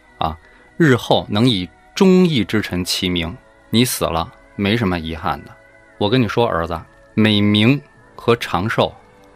[0.77, 3.35] 日后能以忠义之臣齐名，
[3.69, 5.51] 你死了没什么遗憾的。
[5.97, 6.79] 我跟你说，儿子，
[7.13, 7.81] 美名
[8.15, 8.93] 和长寿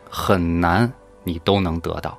[0.10, 0.92] 很难，
[1.24, 2.18] 你都能得到。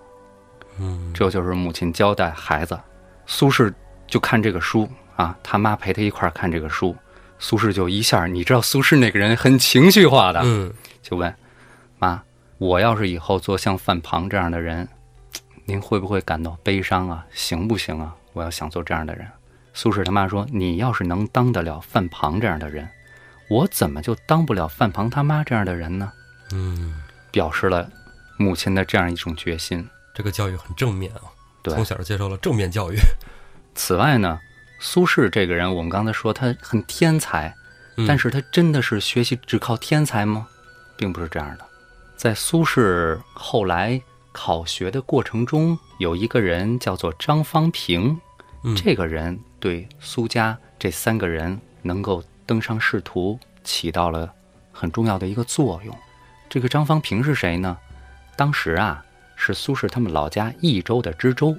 [0.78, 2.78] 嗯，这就是母亲交代孩子。
[3.26, 3.72] 苏轼
[4.06, 6.96] 就看这个书啊，他妈陪他一块儿看这个书，
[7.38, 11.32] 苏轼就一下，你知道苏轼那个人很情绪化的，嗯，就问
[11.98, 12.22] 妈
[12.56, 14.88] ：“我要是以后做像范庞这样的人，
[15.66, 17.26] 您会不会感到悲伤啊？
[17.30, 18.16] 行不行啊？
[18.32, 19.26] 我要想做这样的人。”
[19.72, 22.88] 苏轼他妈说：“你要是能当得了范庞这样的人，
[23.48, 26.12] 我怎么就当不了范庞他妈这样的人呢？”
[26.52, 27.88] 嗯，表示了
[28.36, 29.88] 母亲的这样一种决心。
[30.12, 31.22] 这个教育很正面啊，
[31.62, 32.96] 对从小接受了正面教育。
[33.76, 34.40] 此外呢，
[34.80, 37.54] 苏轼这个人，我们刚才说他很天才，
[37.96, 40.48] 嗯但是他真的是学习只靠天才吗？
[40.96, 41.64] 并不是这样的。
[42.16, 48.20] 在苏轼后来考学的过程中，有一个人叫做张方平，
[48.62, 54.32] 嗯这个人对苏家这三个人能够登上仕途起到了
[54.72, 55.96] 很重要的一个作用。
[56.48, 57.76] 这个张方平是谁呢？
[58.36, 59.04] 当时啊，
[59.36, 61.56] 是苏轼他们老家益州的知州。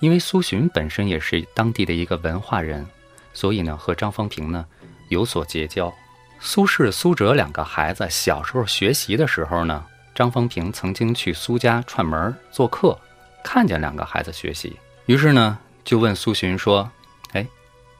[0.00, 2.86] 因为苏洵本身也是当地的一个文化人，
[3.34, 4.64] 所以呢和张方平呢
[5.10, 5.92] 有所结交。
[6.40, 12.98] 苏轼、苏辙两个孩子小时候学习的时候呢，张方平曾经去苏家串门做客，
[13.42, 16.90] 看见两个孩子学习，于是呢就问苏洵说
[17.32, 17.46] ：“哎，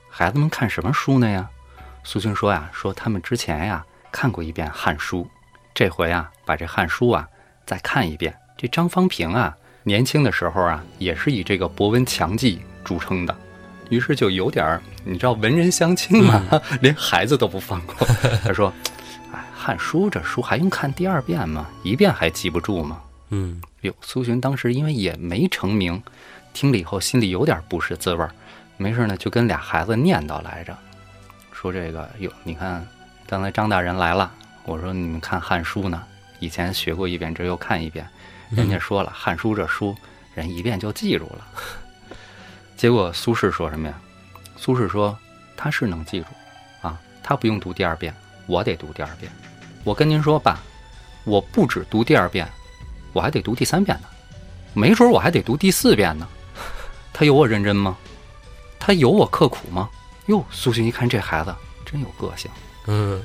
[0.09, 1.49] 孩子们看什么书呢呀？”
[2.05, 5.23] 苏洵说呀：“说他们之前呀看过一遍《汉书》，
[5.75, 7.29] 这回啊把这《汉书》啊
[7.65, 8.35] 再看一遍。
[8.57, 13.35] 这张方平啊。”年轻的时候啊，也是以这个博闻强记著称的，
[13.89, 16.45] 于是就有点儿，你知道文人相轻嘛，
[16.83, 18.07] 连孩子都不放过。
[18.45, 18.71] 他说
[19.61, 21.69] ：“哎，《汉书》这书还用看第二遍吗？
[21.83, 26.03] 一遍还记不住吗？”嗯，哟，苏洵当时因为也没成名，
[26.53, 28.31] 听了以后心里有点不是滋味儿，
[28.79, 30.77] 没事呢就跟俩孩子念叨来着，
[31.53, 32.85] 说这个哟，你看
[33.27, 34.33] 刚才张大人来了，
[34.65, 36.03] 我说你们看《汉书》呢，
[36.41, 38.09] 以前学过一遍，这又看一遍。
[38.51, 39.95] 人家说了，《汉书》这书，
[40.35, 41.47] 人一遍就记住了。
[42.77, 43.95] 结果苏轼说什么呀？
[44.57, 45.17] 苏轼说
[45.57, 46.27] 他是能记住，
[46.81, 48.13] 啊，他不用读第二遍，
[48.47, 49.31] 我得读第二遍。
[49.85, 50.61] 我跟您说爸，
[51.25, 52.49] 我不止读第二遍，
[53.13, 54.09] 我还得读第三遍呢，
[54.75, 56.29] 没准我还得读第四遍呢。
[57.13, 57.97] 他有我认真吗？
[58.79, 59.89] 他有我刻苦吗？
[60.27, 62.51] 哟，苏洵一看这孩子真有个性，
[62.87, 63.23] 嗯，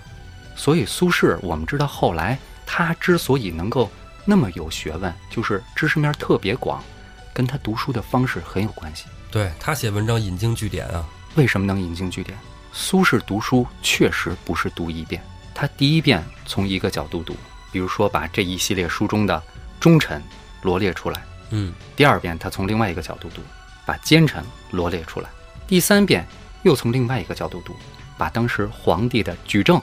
[0.56, 3.90] 所以苏轼我们知道后来他之所以能够。
[4.28, 6.84] 那么有学问，就是知识面特别广，
[7.32, 9.06] 跟他读书的方式很有关系。
[9.30, 12.36] 对他写文章引经据典啊，为什么能引经据典？
[12.74, 15.22] 苏轼读书确实不是读一遍，
[15.54, 17.36] 他第一遍从一个角度读，
[17.72, 19.42] 比如说把这一系列书中的
[19.80, 20.22] 忠臣
[20.62, 23.42] 罗列出来，嗯，第二遍他从另外一个角度读，
[23.86, 25.30] 把奸臣罗列出来，
[25.68, 26.26] 第三遍
[26.64, 27.76] 又从另外一个角度读，
[28.18, 29.82] 把当时皇帝的举证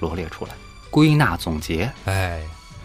[0.00, 0.52] 罗列出来，
[0.90, 2.42] 归纳总结，哎。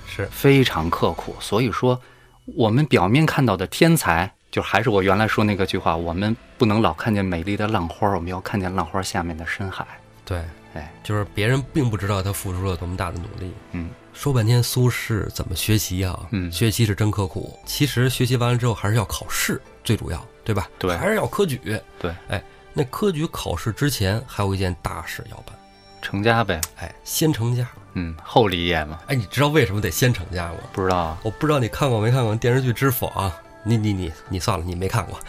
[0.08, 0.26] 是。
[0.28, 2.00] 非常刻苦，所以说
[2.46, 9.86] 我们表面看到的天才，就还是我原来说那个句话，我们不能老看见美丽的浪花，我们要看见浪花下面的深海。
[10.24, 10.42] 对，
[10.76, 13.52] 哎，就是别人并不知道他付出了多么大的努力。
[13.72, 16.28] 嗯，说半天苏轼怎么学习啊？
[16.32, 17.58] 嗯，学习是真刻苦。
[17.66, 20.70] 其实学习完了之后还是要考试，最主要，对吧？
[20.78, 21.60] 对，还是要科举。
[21.98, 25.56] 对，哎，那科举考试之前还有一件大事要办，
[26.02, 26.60] 成家呗。
[26.78, 27.68] 哎，先成家。
[27.94, 29.00] 嗯，后立业嘛。
[29.08, 30.58] 哎，你知道为什么得先成家吗？
[30.74, 33.34] 不知道，我不知道你看过没看过电视剧《知否》啊？
[33.66, 35.20] 你你你你算了，你没看过。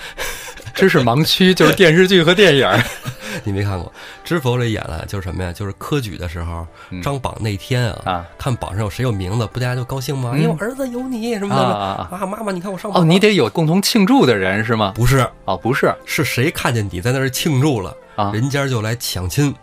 [0.75, 2.69] 知识盲区就是电视剧和电影，
[3.45, 3.91] 你没看过
[4.29, 5.51] 《知否》里演了就是什么呀？
[5.51, 6.67] 就是科举的时候
[7.03, 10.33] 张榜那天啊，啊，看榜上有谁有名字，不大家就高兴吗？
[10.35, 12.27] 哎呦，儿子有你什么的啊啊！
[12.27, 14.93] 妈妈，你看我上榜哦，你得有共同庆祝的人是吗？
[14.95, 18.31] 不是哦，不是，是谁看见你在那儿庆祝了啊？
[18.35, 19.55] 人家就来抢亲。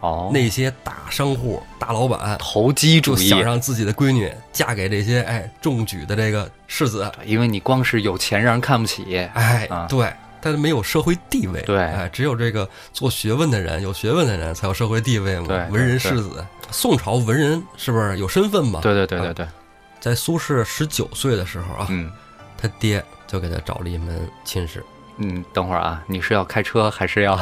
[0.00, 10.10] 哦，那些大商户、大老板投机主义，想让自己的闺女嫁给这些哎中举的这个世子，因为你光是有钱让人看不起，哎，啊、对，
[10.40, 16.44] 他没有社会地位，对，哎，只有这个做学问的人，有学问的人才有社会地位嘛，对，文人世子。
[16.70, 18.80] 宋朝文人是不是有身份嘛？
[18.80, 19.52] 对对对对对，啊、
[20.00, 22.10] 在苏轼十九岁的时候啊，嗯，
[22.56, 24.82] 他爹就给他找了一门亲事。
[25.18, 27.38] 嗯，等会儿啊，你是要开车还是要？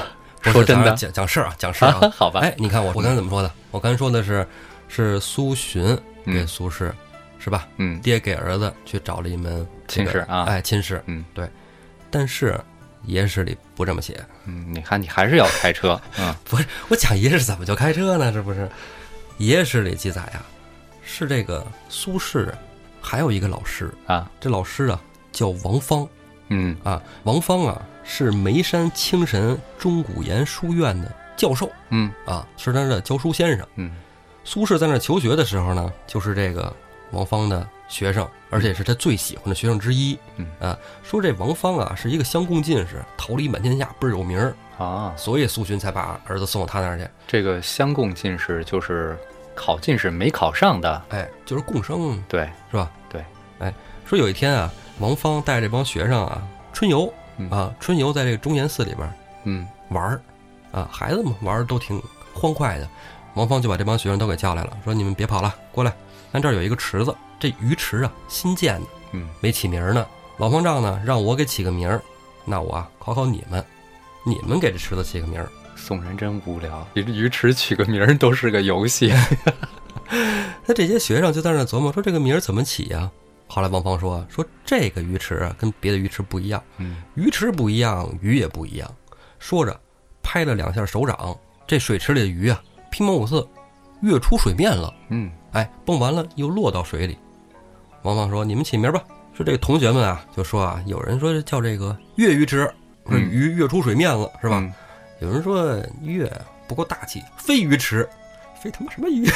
[0.53, 2.41] 说真的，讲讲事儿啊，讲事儿啊，好吧？
[2.41, 3.51] 哎，你看我我刚才怎么说的？
[3.71, 4.47] 我刚才说的是，
[4.89, 6.91] 是苏洵给苏轼，
[7.39, 7.67] 是吧？
[7.77, 11.49] 嗯，爹给儿子去找了一门亲事啊，哎，亲事，嗯，对。
[12.11, 12.59] 但是
[13.05, 14.19] 野史里不这么写。
[14.45, 18.33] 嗯，你看你还是要开车， 嗯，不是，我讲野史怎么就开车呢？
[18.33, 18.69] 这不是？
[19.37, 20.43] 野史里记载啊，
[21.03, 22.51] 是这个苏轼
[23.01, 26.09] 还有一个老师啊，这老师啊叫王芳，
[26.49, 27.81] 嗯啊，王芳啊。
[28.11, 31.71] 是眉山清神钟古岩书院的教授。
[31.90, 32.11] 嗯。
[32.25, 33.68] 啊，是他的教书先生。
[33.77, 33.92] 嗯。
[34.44, 36.75] 苏轼在那儿求学的时候呢，就是这个
[37.11, 40.18] 王芳的学生，而且是他最喜欢的学生之一。
[40.37, 40.47] 嗯。
[40.59, 47.07] 啊，说这王芳啊是一个乡贡进士，桃李满天下，倍儿有名儿，啊，所以苏洵才把儿子送到他那儿去。
[47.27, 49.18] 这个乡贡进士就是
[49.55, 52.23] 考进士没考上的，哎，就是贡生。
[52.27, 52.90] 对，是吧？
[53.11, 53.23] 对，
[53.59, 53.73] 哎，
[54.07, 56.42] 说有一天啊，王芳带这帮学生啊
[56.73, 59.12] 春游嗯啊，春游在这个中岩寺里边儿
[59.44, 60.20] 嗯玩儿
[60.70, 62.03] 啊，孩子们玩儿都挺
[62.35, 62.88] 欢快的。
[63.35, 65.92] 王芳就把这帮学生都给叫来了，说：“你们别跑了，过来，
[66.33, 70.05] 咱这儿有一个池子，这鱼池啊新建的，嗯没起名儿呢。
[70.38, 72.03] 老方丈呢让我给起个名儿，
[72.44, 73.64] 那我啊考考你们，
[74.24, 75.48] 你们给这池子起个名儿。
[75.77, 79.12] 宋人真无聊，鱼鱼池取个名儿都是个游戏。
[80.66, 83.09] 那这些学生就在那琢磨说这个名儿怎么起呀、
[83.49, 88.95] 后来王芳说说这个鱼池啊跟别的鱼池不一样，嗯鱼池不一样，鱼也不一样。
[89.39, 89.81] 说着，
[90.23, 93.47] 拍了两下手掌，这水池里的鱼啊，乒乓五四，
[94.03, 94.95] 跃出水面了。
[95.09, 97.17] 嗯哎，蹦完了又落到水里。
[98.03, 99.03] 王芳说：“你们起名吧。”
[99.35, 102.65] 说这个同学们啊，就说啊，有人说叫这个跃鱼池，
[103.07, 104.59] 说嗯鱼跃出水面了，是吧？
[104.59, 104.73] 嗯
[105.21, 106.31] 有人说跃
[106.69, 108.09] 不够大气，飞鱼池，
[108.63, 109.27] 飞他妈什么鱼？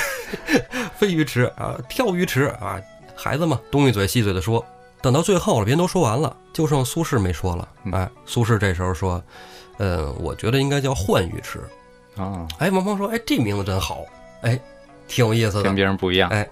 [0.95, 2.81] 飞鱼池啊，跳鱼池啊，
[3.23, 4.65] 孩子嘛，东一嘴西嘴的说。
[5.01, 7.69] 等到最后了，别人都说完了，就剩苏轼没说了。
[7.85, 9.23] 嗯哎，苏轼这时候说
[9.79, 11.61] ：“呃，我觉得应该叫浣鱼池。
[12.17, 14.05] 啊，”哎，王芳说：“哎，这名字真好，
[14.43, 14.59] 哎，
[15.09, 15.75] 挺有意思的跟。
[15.75, 16.31] 别人不一样。
[16.31, 16.49] 哎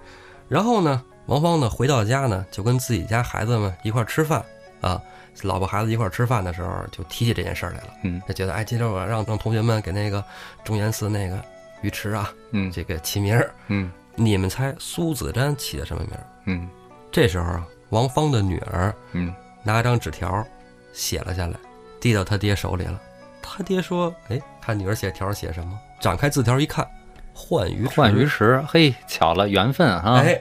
[0.48, 4.44] 然后呢，王芳呢回到家呢，就跟自己家孩子们一块儿吃饭
[4.80, 5.00] 啊，
[5.42, 7.94] 老婆孩子一块儿吃饭的时候，就提起这件事来了。
[8.02, 10.24] 嗯就觉得哎，今天我让让同学们给那个
[10.64, 11.40] 中岩寺那个
[11.82, 13.54] 鱼池啊，嗯这个起名儿。
[13.68, 16.26] 嗯你们猜苏子瞻起的什么名儿？
[16.46, 16.68] 嗯
[17.12, 20.46] 这时候啊，王芳的女儿嗯拿张纸条
[20.92, 21.54] 写了下来，
[22.00, 23.00] 递到他爹手里了。
[23.42, 26.86] 他爹说：“哎，看女儿写条写什么？”展开字条一看，
[27.34, 27.94] 换鱼池。
[27.94, 30.18] 浣鱼池，嘿，巧了，缘分啊。
[30.18, 30.40] 哎，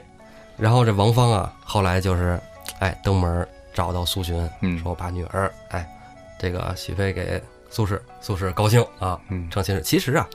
[0.56, 2.40] 然后这王芳啊，后来就是，
[2.78, 5.88] 哎，登门找到苏洵，嗯说把女儿，哎，
[6.38, 9.82] 这个许配给苏轼，苏轼高兴啊，嗯，成亲事。
[9.82, 10.28] 其实啊，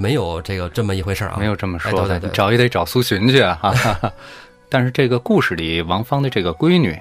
[0.00, 3.60] 没有这个这么一回事儿啊，没有这么说的，哎对对对找也得找苏洵去啊。
[4.68, 6.98] 但是这个故事里，王芳的这个闺女，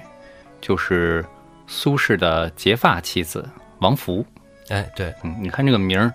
[0.60, 1.24] 就是
[1.68, 3.48] 苏轼的结发妻子
[3.80, 4.26] 王福。
[4.70, 6.12] 哎，对，嗯，你看这个名儿，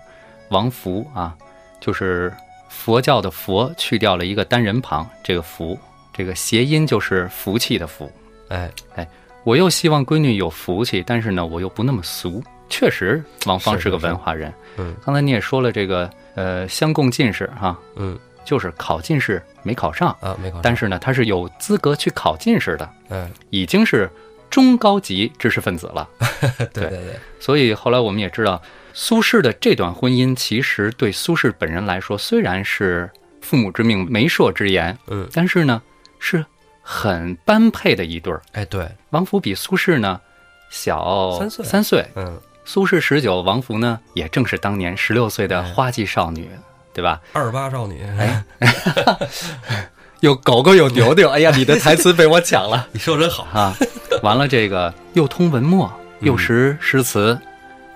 [0.49, 1.35] 王福啊，
[1.79, 2.33] 就是
[2.69, 5.77] 佛教的佛去掉了一个单人旁，这个福，
[6.13, 8.11] 这个谐音就是福气的福。
[8.49, 9.07] 哎哎，
[9.43, 12.43] 我又希望闺女有福气，但是呢，我又不那么俗。
[12.69, 14.53] 确实，王芳是个文化人。
[14.77, 14.95] 嗯。
[15.05, 18.17] 刚才你也说了，这个呃，乡贡进士哈、嗯。
[18.43, 24.07] 就是考进士没考上，啊，没考上，但是呢，他是有资格去考进士的，嗯，已经是
[24.51, 26.07] 中高级知识分子了。
[26.71, 28.61] 对对对，所以后来我们也知道，
[28.93, 33.09] 苏轼的这段婚姻其实对苏轼本人来说，虽然是
[33.41, 35.81] 父母之命、媒妁之言，嗯，但是呢，
[36.19, 36.45] 是
[36.83, 38.39] 很般配的一对儿。
[38.51, 40.21] 哎对，王弗比苏轼呢
[40.69, 41.65] 小三岁。
[41.65, 46.49] 三岁，嗯，苏轼十九，王弗呢也正是当年十六岁的哎花季少女，
[46.93, 47.21] 对吧？
[47.31, 48.43] 二八少女，哎，
[50.21, 53.75] 有狗狗有牛牛，哎呀，你的台词被我抢了 你说真好，啊！
[54.23, 55.85] 完了，这个又通文墨，
[56.19, 57.39] 嗯又识诗词，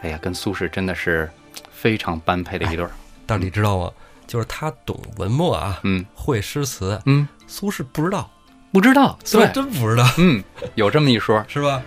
[0.02, 1.30] 哎呀，跟苏轼真的是
[1.72, 2.92] 非常般配的一对儿。
[3.26, 3.92] 但你知道吗？
[4.28, 8.30] 就是他懂文墨啊，嗯会诗词，嗯，苏轼不知道，
[8.72, 10.44] 不知道，苏轼对，真不知道，嗯，
[10.76, 11.44] 有这么一说。
[11.50, 11.82] 是吧？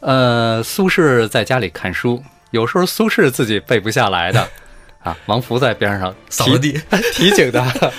[0.00, 4.48] 呃，苏轼在家里看书，有时候苏轼自己背不下来的，
[5.02, 6.80] 啊，王弗在边上提扫地，
[7.14, 7.90] 提醒他，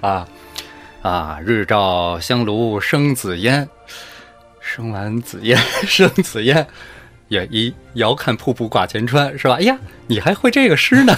[0.00, 0.28] 啊
[1.02, 3.68] 啊，日照香炉生紫烟，
[4.60, 6.66] 生完紫烟 生紫烟，
[7.28, 9.54] 也一遥看瀑布挂前川，是吧？
[9.54, 11.16] 哎呀，你还会这个诗呢？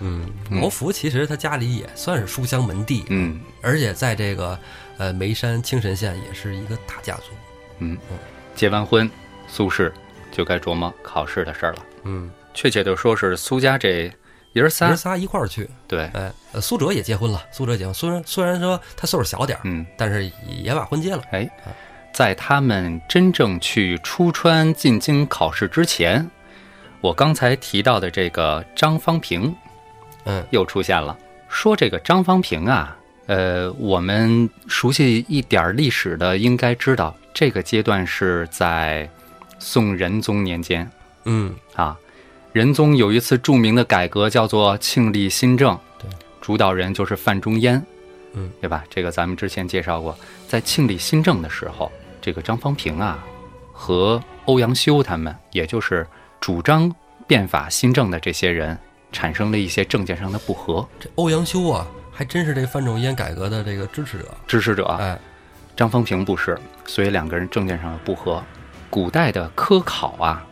[0.00, 4.58] 嗯，毛福其实他家里也算是书香门第，嗯而且在这个
[4.98, 7.22] 呃眉山青神县也是一个大家族。
[7.78, 7.96] 嗯，
[8.54, 9.10] 结完婚，
[9.48, 9.90] 苏轼
[10.30, 11.78] 就该琢磨考试的事儿了。
[12.04, 14.12] 嗯，确切的说是苏家这
[14.52, 15.68] 爷儿爷仨儿，仨一块儿去。
[15.88, 19.86] 对，哎，呃，苏辙也结婚了，苏辙结婚，虽然虽然说他岁数小点儿，嗯。
[19.96, 20.30] 但是
[20.62, 21.22] 也把婚结了。
[21.30, 21.48] 哎，
[22.12, 26.30] 在他们真正去出川进京考试之前，
[27.00, 29.54] 我刚才提到的这个张方平
[30.24, 31.16] 嗯又出现了。
[31.48, 32.96] 说这个张方平啊，
[33.26, 39.08] 呃，我们熟悉一点儿历史的应该知道，这个阶段是在
[39.58, 40.90] 宋仁宗年间
[41.24, 41.96] 嗯，啊。
[42.52, 46.06] 仁宗有一次著名的改革，叫做庆历新政，对，
[46.40, 47.82] 主导人就是范仲淹，
[48.34, 48.84] 嗯，对吧？
[48.90, 50.14] 这个咱们之前介绍过，
[50.46, 53.24] 在庆历新政的时候，这个张方平啊，
[53.72, 56.06] 和欧阳修他们，也就是
[56.40, 56.94] 主张
[57.26, 58.78] 变法新政的这些人
[59.12, 60.86] 产生了一些政见上的不合。
[61.00, 64.28] 这欧阳修啊，还真是这范仲淹改革的这个支持者。
[64.46, 65.18] 支持者哎，
[65.76, 68.42] 张方平不是，所以两个人政见上的不合。
[68.90, 70.46] 古代的科考啊，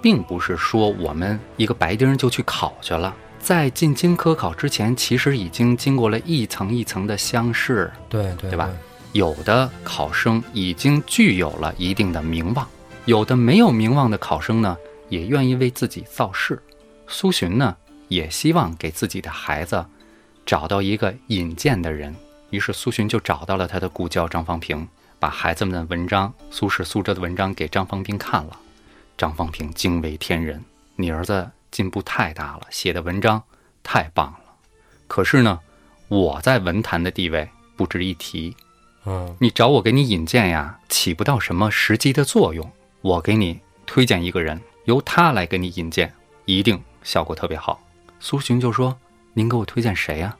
[0.00, 8.70] 并不是说我们一个白丁就去考去了，在进京科考之前，其实已经经过了一层一层的乡试，对对对吧？
[9.12, 12.66] 有的考生已经具有了一定的名望，
[13.04, 14.76] 有的没有名望的考生呢，
[15.08, 16.62] 也愿意为自己造势。
[17.08, 17.76] 苏洵呢，
[18.08, 19.84] 也希望给自己的孩子
[20.46, 22.14] 找到一个引荐的人，
[22.52, 24.86] 于是苏洵就找到了他的故交张方平，
[25.18, 28.60] 把孩子们的文章，苏轼、苏辙的文章给张方平看了。
[29.16, 30.62] 张方平惊为天人，
[30.96, 33.42] 你儿子进步太大了，写的文章
[33.82, 34.38] 太棒了。
[35.08, 35.60] 可是呢，
[36.08, 38.54] 我在文坛的地位不值一提。
[39.04, 42.70] 嗯你找我给你引荐呀，起不到什么实际的作用。
[43.00, 47.80] 我给你推荐一个人，由他来给你引荐，一定效果特别好。
[48.20, 48.96] 苏洵就说
[49.34, 50.36] ：“您给我推荐谁呀？”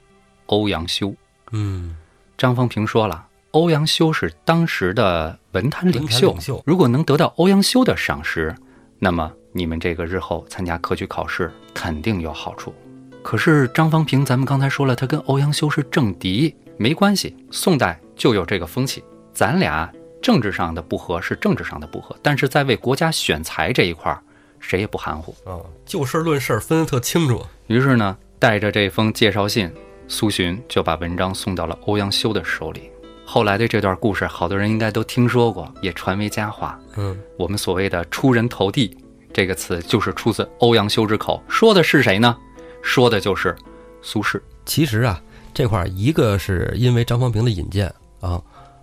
[0.47, 1.15] 欧阳修。
[1.51, 1.97] 嗯，
[2.43, 8.53] 张方平说了，欧阳修是当时的文坛领袖，领袖如果能得到欧阳修的赏识，
[8.99, 12.75] 那么你们这个日后参加科举考试肯定有好处。
[13.23, 17.37] 可是张方平，咱们刚才说了，他跟欧阳修是政敌，没关系。
[17.53, 19.89] 宋代就有这个风气，咱俩
[20.21, 24.21] 政治上的不合是政治上的不合，但是在为国家选才这一块儿，
[24.59, 25.33] 谁也不含糊。
[25.49, 27.47] 啊，就事论事，分得特清楚。
[27.69, 29.73] 于是呢，带着这封介绍信，
[30.13, 32.91] 苏洵就把文章送到了欧阳修的手里。
[33.25, 36.79] 后来的这段故事，好多人应该都听说过，也传为佳话。
[36.97, 38.95] 嗯，我们所谓的“出人头地”
[39.33, 41.43] 这个词，就是出自欧阳修之口。
[41.49, 42.37] 说的是谁呢？
[42.83, 43.57] 说的就是
[44.03, 44.39] 苏轼。
[44.67, 45.19] 其实啊，
[45.55, 47.91] 这块儿一个是因为张方平的引荐
[48.21, 48.39] 啊，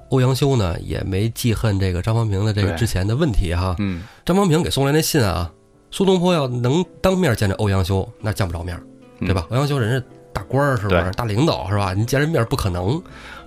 [0.10, 3.76] 欧阳修呢也没记恨这个张方平的这个之前的问题哈。
[3.78, 5.52] 嗯，张方平给送来那信啊，
[5.92, 8.82] 苏东坡要能当面见着欧阳修，那见不着面，
[9.20, 9.46] 对吧？
[9.52, 10.04] 欧阳修人是
[10.40, 11.94] 大官儿，是不是大领导是吧？
[11.94, 13.02] 您见人面儿不可能，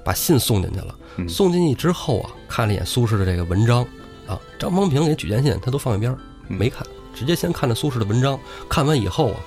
[0.05, 0.95] 把信送进去了。
[1.17, 3.83] 嗯送进去之后啊，看了一眼苏轼的这个文章
[4.27, 6.15] 啊，张方平给举荐信他都放一边
[6.49, 8.39] 没看，直接先看了苏轼的文章。
[8.69, 9.41] 看完以后啊，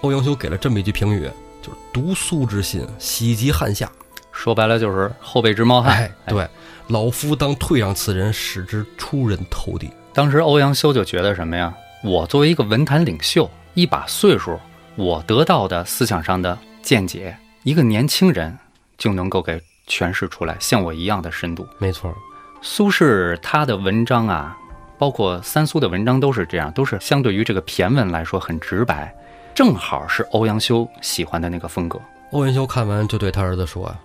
[0.00, 1.30] 欧阳修给了这么一句评语，
[1.62, 3.90] 就是“读苏之信，喜极汗下”。
[4.32, 5.94] 说白了就是后辈之猫汉。
[5.94, 6.48] 哎，对，
[6.88, 9.90] 老夫当退让此人，使之出人头地。
[10.14, 11.74] 当时欧阳修就觉得什么呀？
[12.02, 14.58] 我作为一个文坛领袖，一把岁数，
[14.94, 16.56] 我得到的思想上的
[16.86, 18.56] 见解，一个年轻人
[18.96, 21.66] 就能够给诠释出来，像我一样的深度。
[21.78, 22.14] 没错，
[22.62, 24.56] 苏轼他的文章啊，
[24.96, 29.12] 包括三苏的文章都是这样，都是相对于这个骈文来说很直白，
[29.52, 32.00] 正好是欧阳修喜欢的那个风格。
[32.30, 33.98] 欧阳修看完就对他儿子说啊：“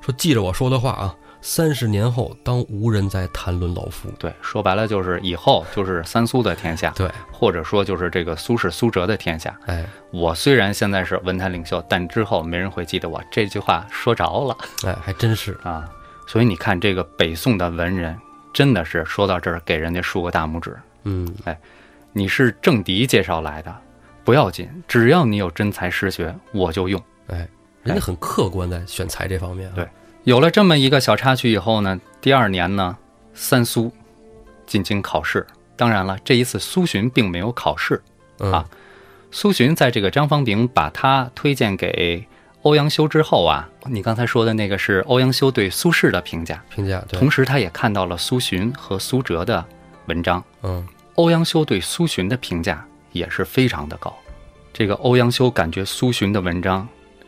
[0.00, 4.10] 说记着我说的话啊，三十年后当无人再谈论老夫。
[4.18, 9.58] 对，说白了就是以后就是三苏的天下”，对，或者说就是这个苏轼、苏辙的天下。
[9.66, 13.22] 哎我虽然现在是文坛领袖，但之后没人会记得我。
[13.30, 15.58] 这句话说着了哎，还真是。
[15.62, 15.88] 啊！
[16.26, 18.14] 所以你看，这个北宋的文人
[18.52, 20.76] 真的是说到这儿给人家竖个大拇指。
[21.04, 21.58] 嗯，哎
[22.12, 23.74] 你是政敌介绍来的，
[24.24, 27.00] 不要紧，只要你有真才实学，我就用。
[27.28, 27.48] 哎，
[27.82, 29.72] 人家很客观在选材这方面、啊。
[29.74, 29.88] 对
[30.24, 32.96] 有了这么一个小插曲以后呢，第二年呢，
[33.34, 33.92] 三苏
[34.66, 35.46] 进京考试。
[35.76, 38.02] 当然了，这一次苏洵并没有考试，
[38.40, 38.64] 嗯啊
[39.30, 42.26] 苏洵在这个张方炳把他推荐给
[42.62, 49.64] 欧阳修之后啊，你刚才说的那个是欧阳修对苏轼的评价，评价对，同时他也看到了苏洵和苏辙的
[50.06, 50.42] 文章。
[50.62, 54.16] 嗯欧阳修对苏洵的评价也是非常的高。
[54.72, 56.86] 这个欧阳修感觉苏洵的文章，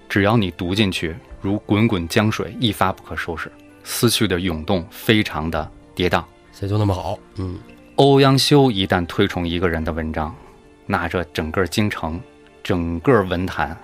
[0.09, 3.51] 只要你读进去，如滚滚江水，一发不可收拾，
[3.83, 6.23] 思绪的涌动非常的跌宕。
[6.53, 7.19] 谁就那么好？
[7.37, 7.59] 嗯，
[7.97, 10.35] 欧阳修一旦推崇一个人的文章，
[10.87, 12.21] 那这整个京城、
[12.63, 13.77] 整个文坛，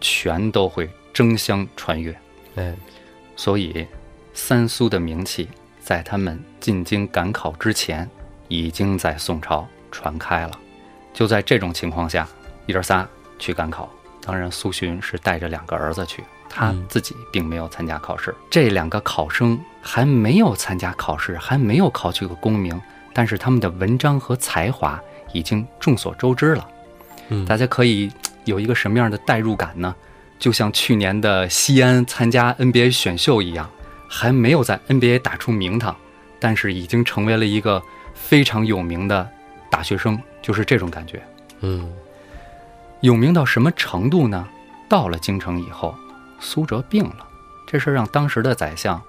[0.00, 2.16] 全都会争相传阅。
[2.54, 2.74] 哎，
[3.36, 3.86] 所以，
[4.32, 8.08] 三苏的名气在他们进京赶考之前，
[8.48, 10.58] 已经在宋朝传开了。
[11.12, 12.26] 就在这种情况下，
[12.66, 13.06] 爷儿仨
[13.38, 13.90] 去赶考。
[14.26, 18.34] 当然，苏洵是带着两个儿子去，他嗯自己并没有参加考试。
[18.50, 22.78] 这两个考生还没有参加考试，还没有考取过功名，
[23.14, 25.00] 但是他们的文章和才华
[25.32, 26.68] 已经众所周知了。
[27.28, 28.10] 嗯，大家可以
[28.44, 29.94] 有一个什么样的代入感呢？
[30.38, 33.70] 就像去年的西安参加 NBA 选秀一样，
[34.08, 35.96] 还没有在 NBA 打出名堂，
[36.38, 39.28] 但是已经成为了一个非常有名的
[39.70, 41.22] 大学生，就是这种感觉。
[41.60, 41.90] 嗯
[43.06, 44.44] 有名到什么程度呢？
[44.88, 45.94] 到了京城以后，
[46.40, 47.24] 苏辙病了，
[47.64, 49.00] 这事儿让当时的宰相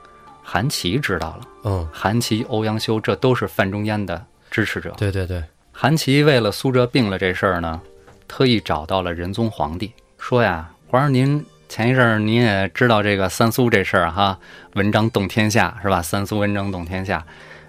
[0.43, 1.39] 韩琦知道了。
[1.63, 4.93] 嗯，韩琦、欧阳修这都是范仲淹的支持者。
[4.99, 7.81] 对对对，韩琦为了苏辙病了这事儿呢，
[8.27, 14.37] 特意找到了仁宗皇帝，说呀，皇上您前一阵儿您也知道这个三苏这事儿哈，
[14.75, 16.03] 文章动天下是吧？
[16.03, 17.25] 三苏文章动天下，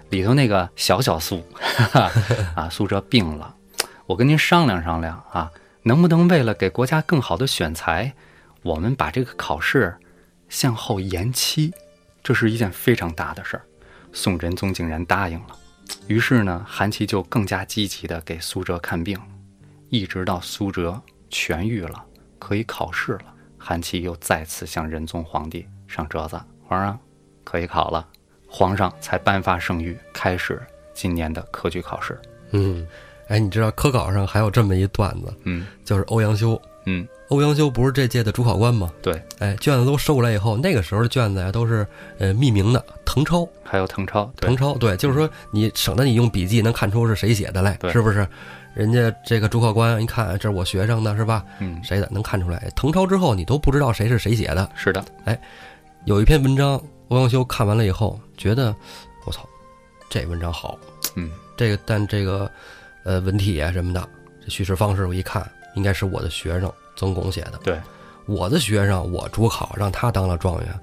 [0.09, 2.11] 里头那个小小苏，哈哈
[2.53, 3.55] 啊，苏辙病了，
[4.05, 5.49] 我跟您商量商量啊，
[5.89, 8.13] 能不能为了给国家更好的选材，
[8.61, 9.97] 我们把这个考试
[10.47, 11.73] 向后延期？
[12.21, 13.63] 这是一件非常大的事儿。
[14.13, 15.57] 宋仁宗竟然答应了。
[16.05, 19.19] 于是呢，韩琦就更加积极地给苏辙看病，
[19.89, 22.05] 一直到苏辙痊愈了，
[22.37, 26.99] 可以考试了，韩琦又再次向仁宗皇帝上折子：“皇上，
[27.43, 28.07] 可以考了。”
[28.47, 30.61] 皇上才颁发圣谕，开始
[30.93, 32.21] 今年的科举考试。
[32.51, 32.85] 嗯，
[33.29, 36.61] 哎，你知道科考上还有这么一段子，嗯就是欧阳修。
[36.85, 38.91] 嗯，欧阳修不是这届的主考官吗？
[39.01, 41.85] 对，哎，卷子都收过来以后，那个时候的卷子呀都是
[42.17, 48.27] 呃匿名的誊抄，还有誊抄，誊抄，对，就是说你省得你用笔记能看出是谁写的来，是不是？
[48.73, 51.43] 人家这个主考官一看，这是我学生的，是吧？
[51.59, 52.71] 嗯，谁的能看出来？
[52.75, 54.67] 誊抄之后，你都不知道谁是谁写的。
[54.75, 55.39] 是的，哎
[56.05, 58.73] 有一篇文章，欧阳修看完了以后，觉得
[59.25, 59.47] 我操，
[60.09, 60.79] 这文章好，
[61.15, 62.49] 嗯，这个但这个
[63.03, 64.07] 呃文体啊什么的，
[64.43, 65.45] 这叙事方式我一看，
[65.75, 67.59] 应该是我的学生曾巩写的。
[67.63, 67.79] 对，
[68.25, 70.79] 我的学生，我主考让他当了状元，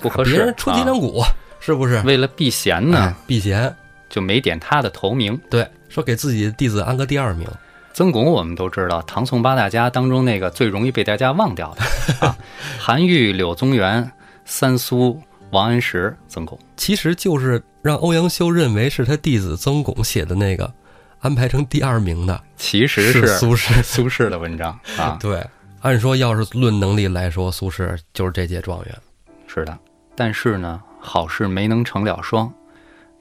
[0.00, 1.22] 不合适别人出脊啊梁骨，
[1.60, 2.00] 是不是？
[2.02, 3.74] 为了避嫌呢哎，避嫌，
[4.08, 5.38] 就没点他的头名。
[5.50, 7.48] 对，说给自己的弟子安个第二名。
[7.94, 11.82] 曾巩我们都知道，唐宋八大家当中那个最容易被大家忘掉的
[12.24, 12.36] 啊，
[12.78, 14.08] 韩愈、柳宗元、
[14.44, 16.56] 三苏、王安石、曾巩。
[16.76, 20.72] 其实就是让欧阳修认为是他弟子曾巩写的那个，
[21.20, 23.82] 安排成第二名的其实是是苏轼。
[23.82, 25.44] 苏轼的文章啊， 对，
[25.80, 28.98] 按说要是论能力来说，苏轼就是这届状元。
[29.46, 29.78] 是的。
[30.14, 32.52] 但是呢，好事没能成了双，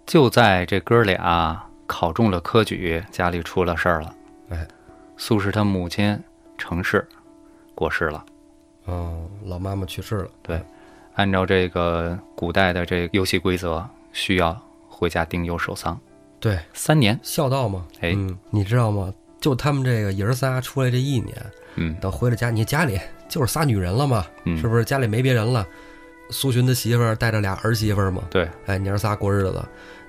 [0.06, 4.14] 就在这哥俩考中了科举，家里出了事儿了。
[4.50, 4.68] 哎，
[5.18, 6.20] 苏轼他母亲
[6.58, 7.08] 程氏
[7.76, 8.26] 过世了。
[8.88, 10.30] 嗯，老妈妈去世了。
[10.41, 10.62] 对
[11.16, 14.56] 按照这个古代的这个游戏规则，需要
[14.88, 16.00] 回家丁忧守丧
[16.40, 17.20] 对，三年。
[17.24, 17.86] 孝道嘛。
[18.02, 19.14] 哎嗯，你知道吗？
[19.40, 21.36] 就他们这个爷儿仨出来这一年，
[21.76, 24.84] 嗯等回了家，你家里就是仨女人了嘛，嗯，是不是？
[24.84, 25.66] 家里没别人了。
[26.30, 29.64] 苏洵的媳妇儿带着俩儿媳妇儿嘛，对，哎，娘儿仨过日子，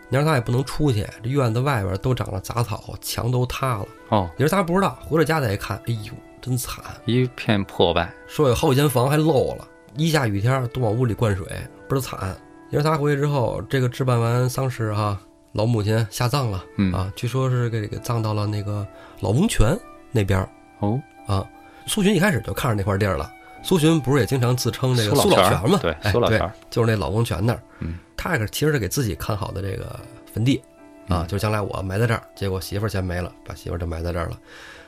[0.09, 3.87] 娘儿仨也不能出去，这院子外边都长了杂草，墙都塌了。
[4.09, 6.83] 哦，爷儿仨不知道，回了家再一看，哎呦，真惨！
[7.05, 8.12] 一片破败。
[8.26, 11.47] 说有好几间房还漏了，一下雨天都往屋里灌水，
[11.89, 12.37] 倍儿惨。
[12.70, 15.20] 爷儿仨回去之后，这个置办完丧事哈、
[15.53, 18.86] 老母亲下葬了嗯，啊，据说是给给葬到了那个
[19.20, 19.76] 老翁泉
[20.12, 20.49] 那边儿
[20.80, 21.44] 哦，啊。
[21.86, 23.32] 苏洵一开始就看上那块地儿了。
[23.62, 25.78] 苏洵不是也经常自称这个苏苏老泉儿老泉嘛？
[25.80, 27.62] 对苏老泉儿就是那老翁泉那儿。
[27.80, 29.99] 嗯，他可其实是给自己看好的这个
[30.32, 30.62] 坟地
[31.09, 34.38] 啊，嗯就是将来我埋在这儿，结果媳妇儿先没了，把媳妇儿就埋在这儿了。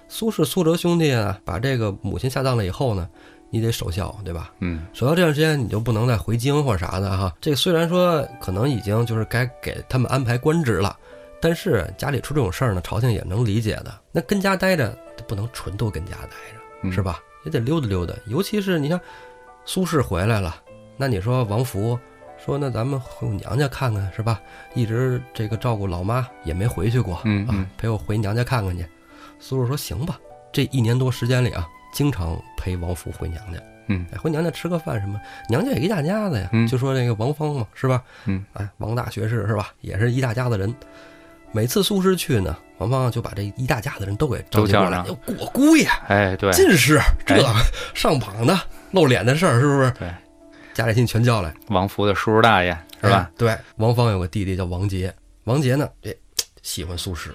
[0.08, 3.08] 苏轼、苏辙兄弟啊，把这个母亲下葬了以后呢，
[3.50, 4.52] 你得守孝，对吧？
[4.60, 7.34] 嗯守孝这段时间你就不能再回京或者啥的哈。
[7.40, 10.96] 这个虽然说可能已经就是该给他们安排官职了，
[11.40, 13.92] 但是家里出这种事儿呢，朝廷也能理解的。
[14.12, 14.96] 那跟家待着，
[15.26, 16.60] 不能纯都跟家待着。
[16.82, 17.02] 嗯，是？
[17.02, 17.20] 吧？
[17.44, 18.14] 也得溜达溜达。
[18.26, 19.00] 尤其是你像
[19.64, 20.56] 苏轼回来了，
[20.96, 21.98] 那你说王福
[22.42, 24.40] 说那咱们回我娘家看看是吧？
[24.74, 28.86] 一直这个照顾老妈也没回去过，嗯嗯啊，陪我回娘家看看去。
[29.38, 30.18] 苏轼说行吧，
[30.52, 33.60] 这一年多时间里啊，经常陪王福回娘家。
[33.92, 36.48] 嗯哎，回娘家吃个饭什么，娘家也一大家子呀。
[36.52, 38.02] 嗯就说那个王芳嘛，是吧？
[38.26, 39.72] 嗯，哎，王大学士是吧？
[39.80, 40.72] 也是一大家子人。
[41.52, 47.52] 每次苏轼去呢，王芳就把这一大家子人都给召集过来，都叫上有果姑爷、哎，对，进士，这哎
[47.92, 48.56] 上榜的
[48.92, 49.90] 露脸的事儿，是不是？
[49.98, 50.08] 对，
[50.72, 52.70] 家里亲全叫来，王福的叔叔大爷
[53.00, 53.30] 是吧哎？
[53.36, 55.12] 对，王芳有个弟弟叫王杰，
[55.42, 56.16] 王杰呢，这
[56.62, 57.30] 喜欢苏轼。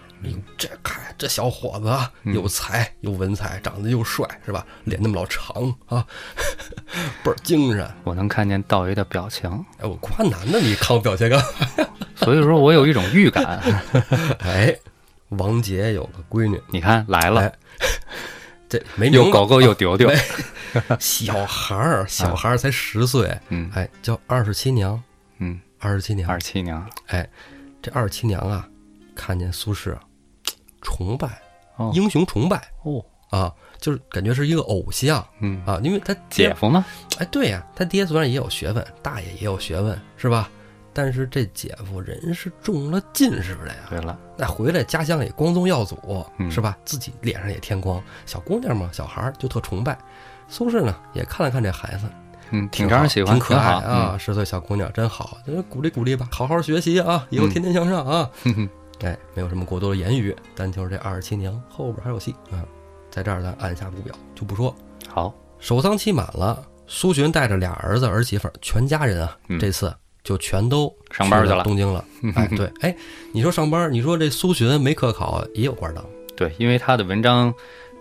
[0.58, 4.66] 这看这小伙子有才有文采，长得又帅，是吧？
[4.86, 6.06] 脸那么老长啊，
[7.24, 7.90] 倍儿精神。
[8.04, 9.50] 我能看见道爷的表情，
[9.80, 11.88] 哎，我夸男的，你看我表情干嘛？
[12.16, 13.62] 所以说我有一种预感。
[14.40, 14.76] 哎，
[15.30, 17.54] 王杰有个闺女，你看来了哎，
[18.70, 20.18] 这没名字又狗狗又丢丢没，
[21.00, 25.02] 小孩儿，小孩儿才十岁，嗯哎，叫二十七娘，
[25.40, 27.28] 嗯，二十七娘，二十七娘哎
[27.82, 28.68] 这二十七娘啊，
[29.16, 29.96] 看见苏轼，
[30.82, 31.42] 崇拜，
[31.78, 36.84] 哦英雄崇拜哦，啊，就是感觉是一个偶像嗯，啊，因为他，姐夫呢？
[37.18, 40.50] 哎，对呀、他爹虽然也有学问，大爷也有学问，是吧？
[40.94, 46.78] 但是这姐夫人是中了进士的呀，对了，那回来家乡也光宗耀祖，嗯是吧？
[46.86, 49.98] 自己脸上也添光，小姑娘嘛，小孩儿就特崇拜。
[50.48, 52.08] 苏轼呢，也看了看这孩子，
[52.52, 58.30] 嗯，挺好招人喜欢，挺可爱啊，十岁小姑娘真好，就鼓励鼓励吧，好好学习啊，以后嗯天天向上啊。
[59.02, 62.66] 哎，没有什么过多的言语，单就是这二十七娘后边还有戏啊，
[63.12, 64.74] 在这儿咱按下不表就不说。
[65.08, 69.94] 好，守丧期满了，苏洵带着俩儿子儿媳妇儿，全家人啊，嗯这次
[70.24, 72.04] 就全都上班去了东京了。
[72.36, 72.96] 哎，对，哎，
[73.32, 76.04] 你说上班，你说这苏洵没科考也有官当，
[76.36, 77.54] 对，因为他的文章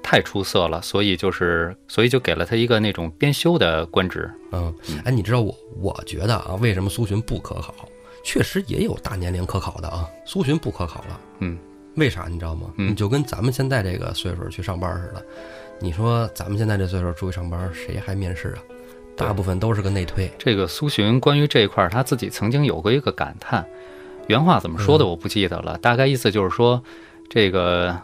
[0.02, 4.30] 太出色了，所以就是所以就给了他一个那种编修的官职。
[4.52, 4.74] 嗯，
[5.04, 7.74] 哎，你知道我我觉得啊，为什么苏洵不科考？
[8.24, 11.56] 确实也有大年龄可考的啊，苏洵不可考了，嗯，
[11.94, 12.72] 为啥你知道吗？
[12.78, 15.24] 嗯你就跟咱们现在这个岁数去上班似的，
[15.78, 18.58] 你说咱们现在这岁数出去上班，谁还面试啊？
[19.16, 20.28] 大部分都是个内推。
[20.38, 23.64] 这个苏洵关于这一块儿，他自己曾经有过一个感叹，
[24.26, 26.82] 原话怎么说的嗯我不记得了，大概意思就是说，
[27.28, 27.96] 这个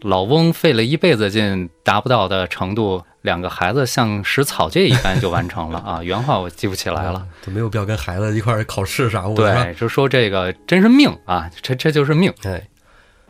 [0.00, 6.02] 老翁费了一辈子劲达不到的程度，两个孩子像使草芥一般就完成了 啊。
[6.02, 7.20] 原话我记不起来了。
[7.20, 12.30] 啊，就没有必要跟孩子一块儿考试啥对，就说这个真是命啊，这这就是命。
[12.42, 12.62] 哎，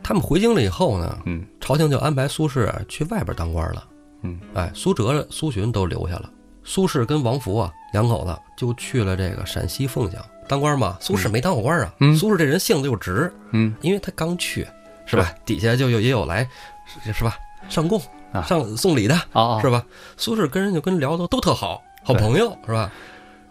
[0.03, 3.83] 他们回京了以后呢，嗯朝廷就安排苏轼去外边当官了。
[4.23, 6.29] 嗯，哎，苏辙、苏洵都留下了。
[6.65, 10.97] 苏轼跟王福啊两口子就去了这个陕西凤翔当官嘛。
[10.99, 14.67] 苏轼没当过官啊，嗯苏轼这人性子又直，嗯因为他刚去，
[15.05, 15.31] 是吧？
[15.45, 16.45] 底下就有也有来，
[17.03, 17.37] 是是吧？
[17.69, 18.05] 上贡啊
[18.43, 19.15] 上送礼的，
[19.61, 19.85] 是吧？
[20.17, 22.91] 苏轼跟人就跟聊的都特好，好朋友是吧？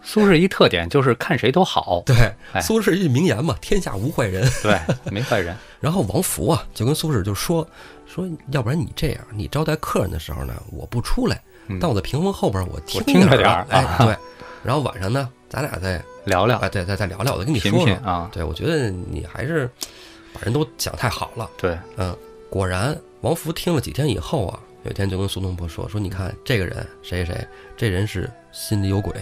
[0.01, 2.15] 苏轼一特点就是看谁都好，对，
[2.53, 4.47] 哎苏轼一句名言嘛，天下无坏人。
[4.61, 4.79] 对，
[5.11, 5.55] 没坏人。
[5.81, 7.67] 然后王福啊，就跟苏轼就说
[8.05, 14.15] 说，要不然你这样，你招待客人的时候呢，我不出来，嗯但我在屏风后边我听着着点儿哎，啊对。
[14.63, 17.95] 然后晚上呢，咱俩再聊聊，哎，对，再再聊聊，我再跟你说说。
[18.03, 19.69] 啊，对，我觉得你还是
[20.33, 21.49] 把人都想太好了。
[21.57, 22.15] 对，嗯，
[22.49, 29.13] 果然，王福听了几天以后啊，有一天就跟苏东坡说说，你看这个人谁谁谁，这人是心里有鬼，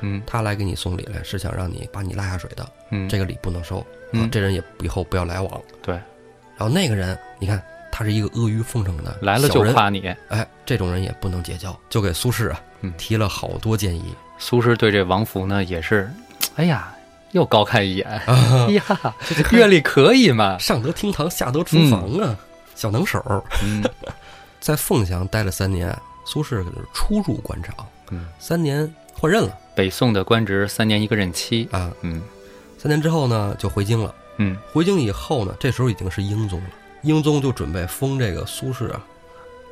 [0.00, 5.62] 嗯他来给你送礼来是想让你把你拉下水的，嗯，这个礼不能收，啊嗯，这人也以后不要来往。
[5.80, 5.94] 对，
[6.56, 7.62] 然后那个人，你看
[7.92, 10.12] 他是一个阿谀奉承的来了，就夸你。
[10.28, 14.12] 哎，这种人也不能结交，就给苏轼啊嗯提了好多建议。
[14.38, 16.10] 苏轼对这王福呢也是，
[16.56, 16.92] 哎呀，
[17.30, 19.14] 又高看一眼， 啊哎呀，
[19.52, 20.58] 阅历可以嘛？
[20.58, 22.36] 上得厅堂，下得厨房啊，
[22.74, 23.40] 小能手儿。
[23.62, 23.84] 嗯
[24.62, 25.92] 在凤翔待了三年，
[26.24, 27.74] 苏轼初入官场，
[28.12, 31.92] 嗯，三年换任了北宋的官职三年一个任期，啊。
[32.02, 32.22] 嗯
[32.78, 34.14] 三年之后呢，就回京了。
[34.38, 36.70] 嗯回京以后呢，这时候已经是英宗了。
[37.02, 39.04] 英宗就准备封这个苏轼啊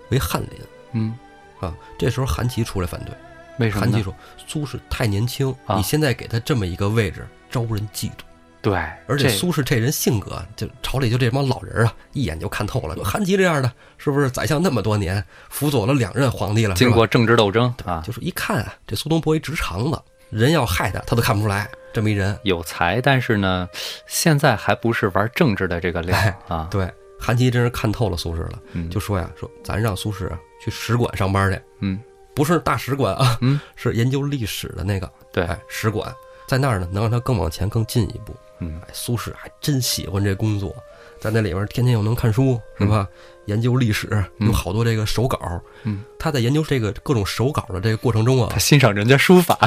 [0.09, 0.51] 为翰林
[0.93, 1.15] 嗯，
[1.61, 1.73] 啊。
[1.97, 3.15] 这时候韩琦出来反对，
[3.59, 3.93] 为什么呢？
[3.93, 4.13] 韩琦说
[4.45, 8.25] 苏轼太年轻，啊你现在给他这么一个位置，招人嫉妒。
[8.63, 8.75] 对，
[9.07, 12.95] 而且苏轼这人性格，就朝里就这帮老人啊，一眼就看透了。
[13.03, 16.75] 韩琦这样的，是不是宰相那么多年，辅佐了两任皇帝了？
[16.75, 19.99] 经过政治斗争啊，就是一看啊，这苏东坡一直肠子，
[20.29, 22.39] 人要害他，他都看不出来这么一人。
[22.43, 23.67] 有才，但是呢，
[24.07, 26.69] 现在还不是玩政治的这个料哎啊。
[26.71, 26.87] 对，
[27.19, 31.99] 韩琦真是看透了苏轼了，嗯，就说呀，说咱让苏轼啊去使馆上班去，嗯
[32.35, 36.15] 不是大使馆啊，嗯，是研究历史的那个，对哎，使馆
[36.47, 38.37] 在那儿呢，能让他更往前更进一步。
[38.61, 40.75] 嗯哎，苏轼还真喜欢这工作，
[41.21, 43.07] 在那里边天天又能看书，是吧？
[43.47, 44.07] 研究历史，
[44.39, 45.39] 嗯有好多这个手稿。
[45.83, 49.59] 嗯，他在研究这个各种手稿的这个过程中啊他，欣赏人家书法，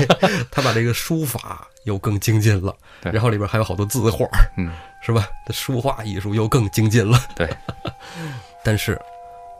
[0.50, 4.26] 他把这个书法又更精进了，对然后里边还有好多字画，
[4.56, 4.72] 嗯，
[5.02, 5.28] 是吧？
[5.46, 7.18] 这书画艺术又更精进了。
[7.36, 7.48] 对，
[8.64, 8.98] 但是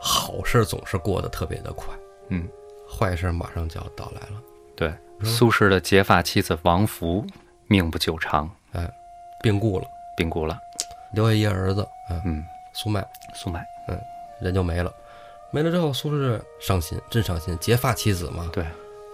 [0.00, 1.94] 好事总是过得特别的快，
[2.30, 2.48] 嗯，
[2.90, 4.42] 坏事马上就要到来了。
[4.74, 4.88] 对，
[5.20, 7.24] 嗯苏轼的结发妻子王弗
[7.66, 8.50] 命不久长，
[9.40, 10.60] 病故了，病故了。
[11.12, 13.98] 留下一个儿子，啊，嗯，苏迈，苏迈，嗯
[14.40, 14.92] 人就没了。
[15.50, 18.62] 没了之后，苏轼伤心，真伤心，结发妻子嘛，对，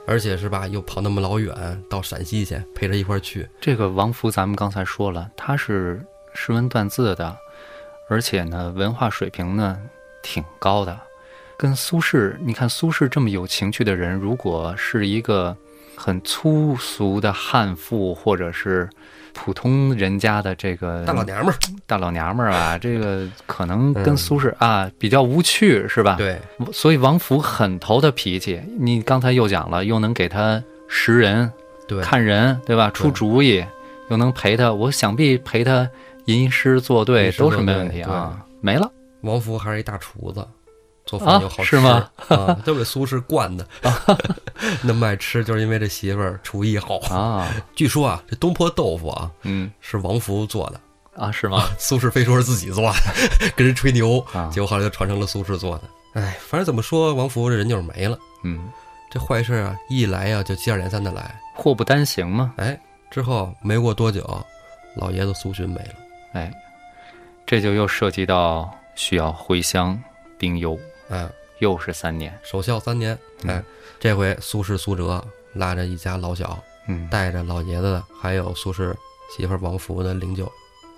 [0.07, 7.39] 而且是吧，又跑那么老远到陕西去陪着一块儿去，这个王福咱们刚才说了，他是识文断字的，
[8.09, 9.81] 而且呢，文化水平呢
[10.23, 10.99] 挺高的。
[11.57, 15.57] 跟苏轼，你看苏轼这么有情趣的人，如果是一个
[15.95, 18.91] 很粗俗的悍妇，或者是
[19.35, 26.14] 普通人家的这个大老娘们儿，大老娘们儿啊， 这个可能跟嗯苏轼啊比较无趣，是吧？
[26.16, 26.41] 对，
[26.72, 31.51] 所以王府很投他脾气，你刚才又讲了，又能给他识人、
[31.87, 32.89] 对，看人，对吧？
[32.91, 33.64] 出主意，
[34.09, 35.89] 又能陪他，我想必陪他
[36.26, 38.41] 吟诗作对都是没问题啊。
[38.61, 38.91] 没了，
[39.22, 40.47] 王福还是一大厨子，
[41.19, 43.67] 做啊饭又好吃，是吗啊，都给苏轼惯的，
[44.83, 46.99] 那么爱吃，就是因为这媳妇儿厨艺好。
[47.11, 50.81] 啊，据说啊，这东坡豆腐啊嗯是王福做的，
[51.17, 51.65] 啊，是吗？
[51.79, 55.85] 苏轼非说是自己做的， 跟人吹牛，啊，结果后来就传成了苏轼做的。
[56.21, 58.17] 哎，反正怎么说，王福这人就是没了。
[58.45, 58.69] 嗯，
[59.11, 61.41] 这坏事啊，一来呀、就接二连三的来。
[61.55, 62.53] 祸不单行嘛。
[62.57, 62.79] 哎，
[63.11, 64.23] 之后没过多久，
[64.97, 65.95] 老爷子苏洵没了。
[66.35, 66.53] 哎，
[67.47, 70.01] 这就又涉及到需要回乡
[70.39, 70.79] 兵攸，
[71.09, 71.29] 哎，
[71.59, 72.37] 又是三年。
[72.43, 73.19] 守孝三年。
[73.47, 73.63] 哎，
[74.01, 78.95] 这回苏轼、苏辙拉着一家老小，嗯，带着老爷子还有苏轼
[79.37, 80.49] 媳妇儿王福的灵柩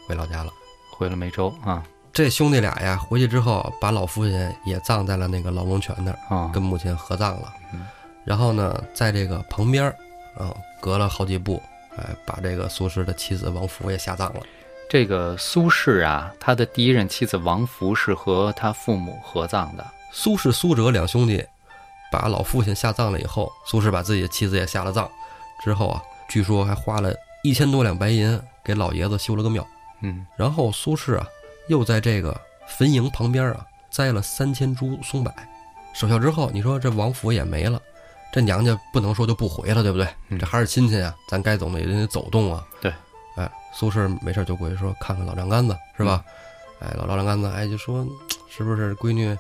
[0.07, 0.53] 回老家了。
[0.91, 7.87] 回了梅州啊这兄弟俩呀，回去之后把老父亲也葬在了那个老龙泉那儿，啊，跟母亲合葬了嗯。
[8.25, 9.91] 然后呢，在这个旁边儿，
[10.35, 11.63] 啊，隔了好几步，
[11.99, 14.41] 哎，把这个苏轼的妻子王福也下葬了。
[14.89, 19.87] 这个苏轼啊，他的第一任妻子王福是和他父母合葬的。
[20.19, 21.45] 苏轼、苏辙两兄弟
[22.11, 25.07] 把老父亲下葬了以后，苏轼把自己的妻子也下了葬。
[25.63, 27.15] 之后啊，据说还花了
[27.45, 29.65] 一千多两白银给老爷子修了个庙。
[30.01, 31.29] 嗯然后苏轼啊，
[31.69, 32.35] 又在这个
[32.67, 35.31] 坟茔旁边啊栽了三千株松柏。
[35.93, 37.79] 守孝之后，你说这王府也没了，
[38.33, 40.09] 这娘家不能说就不回了，对不对？
[40.31, 42.65] 嗯这还是亲戚啊，咱该走的也得走动啊。
[42.81, 42.91] 对，
[43.37, 46.25] 哎，苏轼没事就过去说看看老丈杆子，是吧？
[46.81, 48.07] 嗯哎，老老丈杆子，哎，就说
[48.49, 49.37] 是不是闺女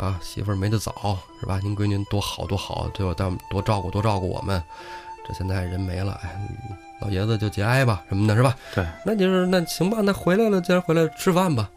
[0.00, 1.60] 啊，媳妇儿没得早，是吧？
[1.62, 4.62] 您闺女多好多好，对我多多照顾多照顾我们。
[5.26, 6.40] 这现在人没了，哎，
[7.00, 8.56] 老爷子就节哀吧，什么的，是吧？
[8.74, 11.68] 对，那就是那行吧，那回来了，既然回来吃饭吧，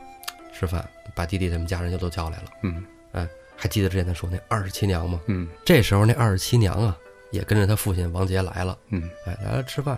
[0.54, 2.46] 吃饭，把弟弟他们家人就都叫来了。
[2.62, 5.20] 嗯哎还记得之前他说那二十七娘吗？
[5.28, 6.98] 嗯这时候那二十七娘啊，
[7.32, 9.98] 也跟着他父亲王杰来了，嗯，哎，来了吃饭，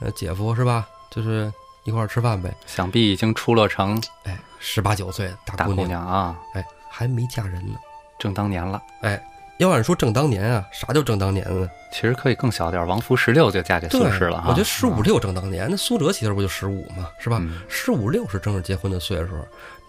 [0.00, 0.88] 呃，姐夫是吧？
[1.10, 1.52] 就是
[1.84, 2.54] 一块儿吃饭呗。
[2.66, 6.64] 想必已经出了城，哎，十八九岁大大姑娘啊，哎，
[7.00, 7.78] 还没嫁人呢。
[8.18, 8.82] 正当年了。
[9.00, 9.18] 哎，
[9.56, 11.66] 要按说正当年啊，啥叫正当年呢？
[11.90, 14.48] 其实可以更小点儿，王福十六就嫁给苏对轼了哈。
[14.50, 17.38] 我觉得十五六正当年，那苏辙其实不就十五吗，是吧？
[17.40, 19.30] 嗯十五六是正是结婚的岁数，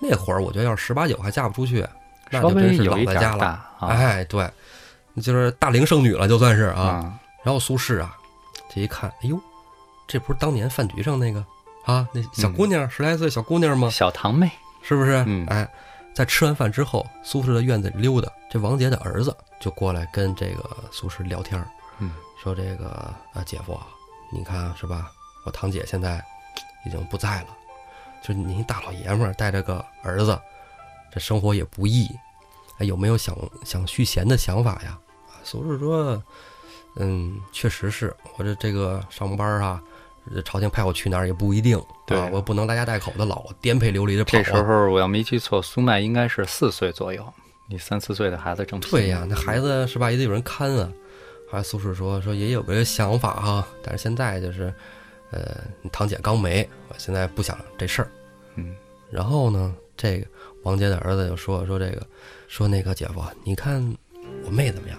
[0.01, 1.86] 那会儿我觉得要是十八九还嫁不出去，
[2.30, 3.62] 那就真是老在家了。
[3.82, 4.49] 哎，对，
[5.22, 6.82] 就是大龄剩女了，就算是啊。
[6.82, 8.16] 啊，然后苏轼啊，
[8.74, 9.38] 这一看，哎呦，
[10.07, 11.43] 这不是当年饭局上那个
[11.84, 13.89] 啊，那小姑娘、十来岁小姑娘吗？
[13.89, 14.49] 小堂妹，
[14.82, 15.22] 是不是？
[15.28, 15.68] 嗯哎，
[16.14, 21.68] 在吃完饭之后，苏轼的院子里溜达，这王杰的儿子就过来跟这个苏轼聊天儿，
[21.99, 23.88] 嗯说这个啊，姐夫啊，
[24.32, 25.12] 你看是吧？
[25.45, 26.24] 我堂姐现在
[26.86, 27.47] 已经不在了，
[28.22, 30.39] 就您一大老爷们儿带着个儿子，
[31.12, 32.09] 这生活也不易，
[32.78, 34.99] 哎，有没有想想续弦的想法呀？
[35.30, 36.22] 啊，苏轼说，
[36.97, 39.91] 嗯，确实是我这这个上班啊，这
[40.43, 44.41] 朝廷派我去哪儿也不一定，对啊，我不能拉家带口的老颠沛流离的跑、啊。
[44.41, 47.26] 这时候我要没记错，苏麦应该是四岁左右，
[47.67, 50.91] 你三四岁的孩子正对呀，那孩子是吧，也得有人看啊。
[51.49, 54.74] 后来苏轼说说也有个想法哈、但是现在就是，
[55.32, 58.07] 呃，你堂姐刚没，我现在不想这事儿。
[58.55, 58.76] 嗯
[59.09, 60.28] 然后呢，这个
[60.63, 62.07] 王杰的儿子就说说这个，
[62.47, 63.82] 说那个姐夫，你看
[64.45, 64.97] 我妹怎么样？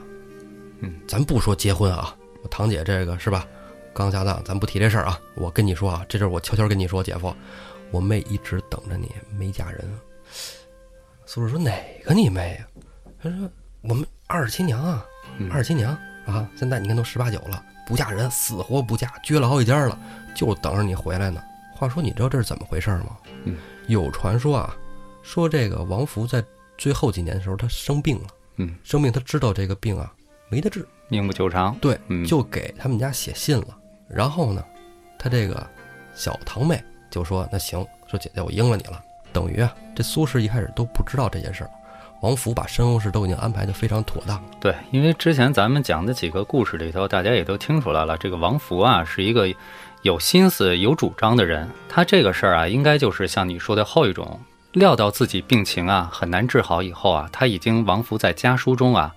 [0.80, 3.46] 嗯，咱不说结婚啊，我堂姐这个是吧，
[3.94, 5.20] 刚下葬，咱不提这事儿啊。
[5.34, 7.34] 我跟你说啊，这事儿我悄悄跟你说，姐夫，
[7.90, 9.80] 我妹一直等着你，没嫁人。
[11.26, 11.72] 苏轼说哪
[12.04, 12.66] 个你妹呀、
[13.22, 13.50] 他说
[13.82, 15.06] 我们二十七娘啊，
[15.38, 19.98] 嗯二十七娘啊，现在你看都十八九了，不嫁人，死活不嫁，撅了好几家了，
[20.34, 21.42] 就等着你回来呢。
[21.74, 23.16] 话说，你知道这是怎么回事吗？
[23.44, 24.76] 嗯，有传说啊，
[25.22, 26.44] 说这个王福在
[26.76, 30.12] 最后几年的时候，他生病了，嗯，生病他知道这个病啊
[30.48, 33.78] 没得治，命不久长，对，嗯就给他们家写信了。
[34.12, 34.62] 然后呢，
[35.18, 35.66] 他这个
[36.14, 39.02] 小堂妹就说：“那行，说姐姐我应了你了。”
[39.32, 41.70] 等于啊，这苏轼一开始都不知道这件事儿，
[42.20, 44.42] 王福把身后事都已经安排的非常妥当。
[44.60, 49.48] 对，因为之前咱们讲的几个故事里头，大家也都听出来了，这个王福啊是一个
[50.02, 51.66] 有心思、有主张的人。
[51.88, 54.38] 他这个事儿啊，应该就是像你说的后一种，
[54.72, 59.14] 料到自己病情啊很难治好以后啊，他已经王福在家书中啊，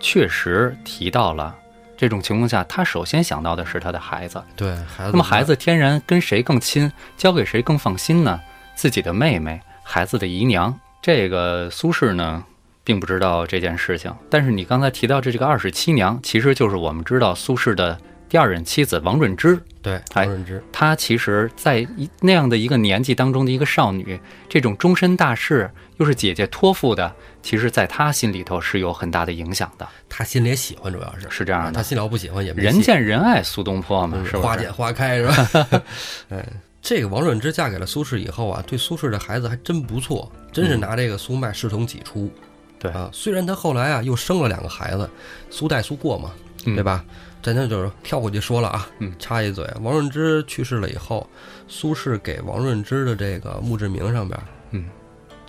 [0.00, 1.54] 确实提到了。
[2.00, 4.42] 这种情况下，他首先想到的是他的孩子。
[4.56, 8.40] 对，孩子，那么孩子天然跟谁更亲，交给谁更放心呢？
[8.74, 10.74] 自己的妹妹，孩子的姨娘。
[11.02, 12.42] 这个苏轼呢，
[12.82, 14.10] 并不知道这件事情。
[14.30, 19.62] 但是你刚才提到这这个二十七娘，其实就是我们知道苏轼的第二任妻子王润之。
[19.82, 25.70] 对哎王润之，她其实，在一那样的一个年纪当中的一个少女，这种终身大事
[26.00, 29.86] 又是姐姐托付的，其实在他心里头是有很大的影响的。
[30.08, 34.40] 他心里也喜欢，主要是是这样的他心里要不喜欢也没人见人爱苏东坡嘛，嗯是吧？
[34.40, 35.82] 花见花开是吧？
[36.30, 36.44] 哎，
[36.80, 42.32] 这个王润之嫁给了苏轼以后啊，对苏轼的孩子还真不错，真是拿这个苏迈视同己出。
[42.34, 42.42] 嗯
[42.80, 45.10] 对啊，虽然他后来啊又生了两个孩子，
[45.50, 46.32] 苏代、苏过嘛，
[46.64, 47.04] 嗯对吧？
[47.42, 51.28] 咱这就是跳过去说了啊，嗯插一嘴，王润之去世了以后，
[51.68, 54.40] 苏轼给王润之的这个墓志铭上边，
[54.70, 54.86] 嗯，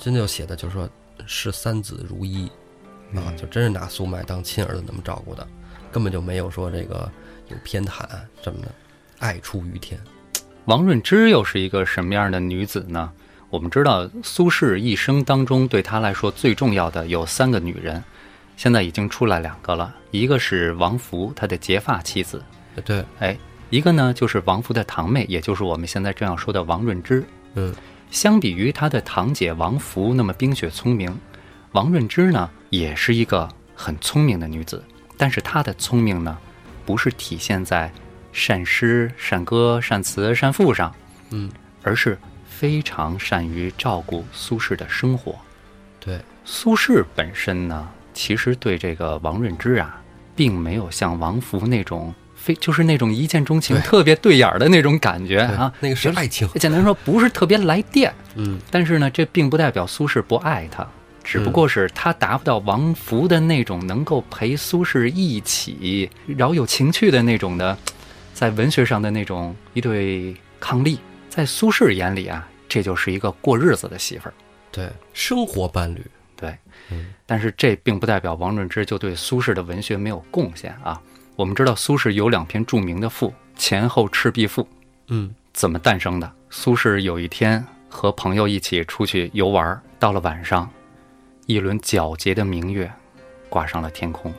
[0.01, 0.89] 真就写的就是说
[1.27, 2.47] 视三子如一，
[3.13, 5.47] 啊，嗯就真是拿苏迈当亲儿子那么照顾的，
[5.91, 7.07] 根本就没有说这个
[7.49, 8.03] 有偏袒
[8.43, 8.71] 什么的，
[9.19, 10.01] 爱出于天。
[10.65, 13.11] 王润之又是一个什么样的女子呢？
[13.51, 18.03] 我们知道苏轼一生当中对他来说最重要的有三个女人，
[18.57, 22.41] 现在已经出来两个了，一个是王福，他的结发妻子，
[22.83, 23.37] 对，哎，
[23.69, 27.23] 一个呢就是王福的堂妹，也就是我们现在正要说的王润之。
[27.55, 27.75] 嗯，
[28.11, 31.17] 相比于他的堂姐王福那么冰雪聪明，
[31.71, 34.83] 王润之呢也是一个很聪明的女子，
[35.17, 36.37] 但是她的聪明呢，
[36.85, 37.89] 不是体现在
[38.33, 40.93] 善诗、善歌、善词、善赋上，
[41.29, 41.49] 嗯，
[41.83, 45.33] 而是非常善于照顾苏轼的生活。
[46.01, 50.01] 对，苏轼本身呢，其实对这个王润之啊，
[50.35, 55.71] 并没有像王福那种非就是那种一见钟情、特别对眼儿的那种感觉对啊。
[55.79, 58.11] 那个是爱情，简单说，不是特别来电。
[58.35, 60.87] 嗯，但是呢，这并不代表苏轼不爱他，
[61.23, 67.77] 只不过是他达不到王弗的那种能够陪苏轼一起饶有情趣的那种的，
[68.33, 70.97] 在文学上的那种一对伉俪。
[71.29, 74.33] 在苏轼眼里啊，这就是一个过日子的媳妇儿。
[74.69, 76.57] 对，生活伴侣，对，
[76.89, 81.01] 嗯但是这并不代表王润之就对苏轼的文学没有贡献啊。
[81.41, 84.61] 我们知道苏轼有两篇著名的赋《前后赤壁赋》，
[85.07, 86.31] 嗯怎么诞生的？
[86.51, 90.69] 苏轼有一天和朋友一起出去游玩，到了晚上，
[91.47, 92.91] 一轮皎洁的明月
[93.49, 94.31] 挂上了天空，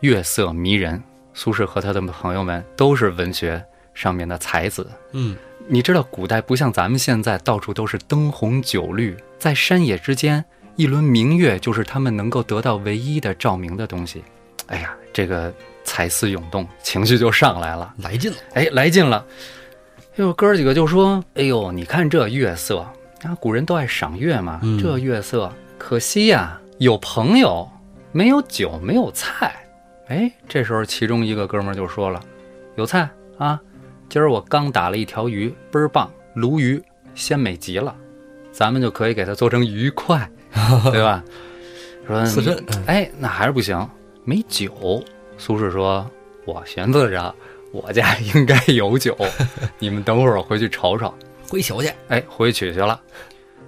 [0.00, 1.00] 月色迷人。
[1.34, 4.90] 苏轼和他的朋友们都是文学上面的才子。
[5.12, 5.36] 嗯，
[5.68, 10.44] 你知道，古代不像咱们现在到处都是灯红酒绿，在山野之间，
[10.74, 14.24] 一轮明月就是他们能够得到唯一的照明的东西。
[14.66, 15.52] 哎呀，这个
[15.84, 17.92] 才思涌动，情绪就上来了。
[17.98, 19.22] 来劲了，哎，来劲了。
[20.12, 22.78] 哎呦，哥儿几个就说：“哎呦，你看这月色
[23.22, 24.60] 啊，古人都爱赏月嘛。
[24.62, 27.68] 嗯这月色，可惜呀、有朋友，
[28.12, 29.54] 没有酒，没有菜。”
[30.08, 32.18] 哎，这时候其中一个哥们儿就说了
[32.76, 33.06] ：“有菜
[33.36, 33.60] 啊，
[34.08, 36.82] 今儿我刚打了一条鱼，倍儿棒，鲈鱼，
[37.14, 37.94] 鲜美极了，
[38.52, 40.26] 咱们就可以给它做成鱼块，
[40.90, 41.22] 对吧？”
[42.08, 42.24] 说
[42.86, 43.86] 哎，那还是不行，
[44.24, 45.02] 没酒。
[45.38, 46.08] 苏轼说
[46.44, 47.34] ：“我寻思着。”
[47.72, 49.16] 我家 应该有酒，
[49.78, 51.14] 你们等会儿我回去瞅瞅。
[51.48, 53.00] 回酒去，哎，回去去了。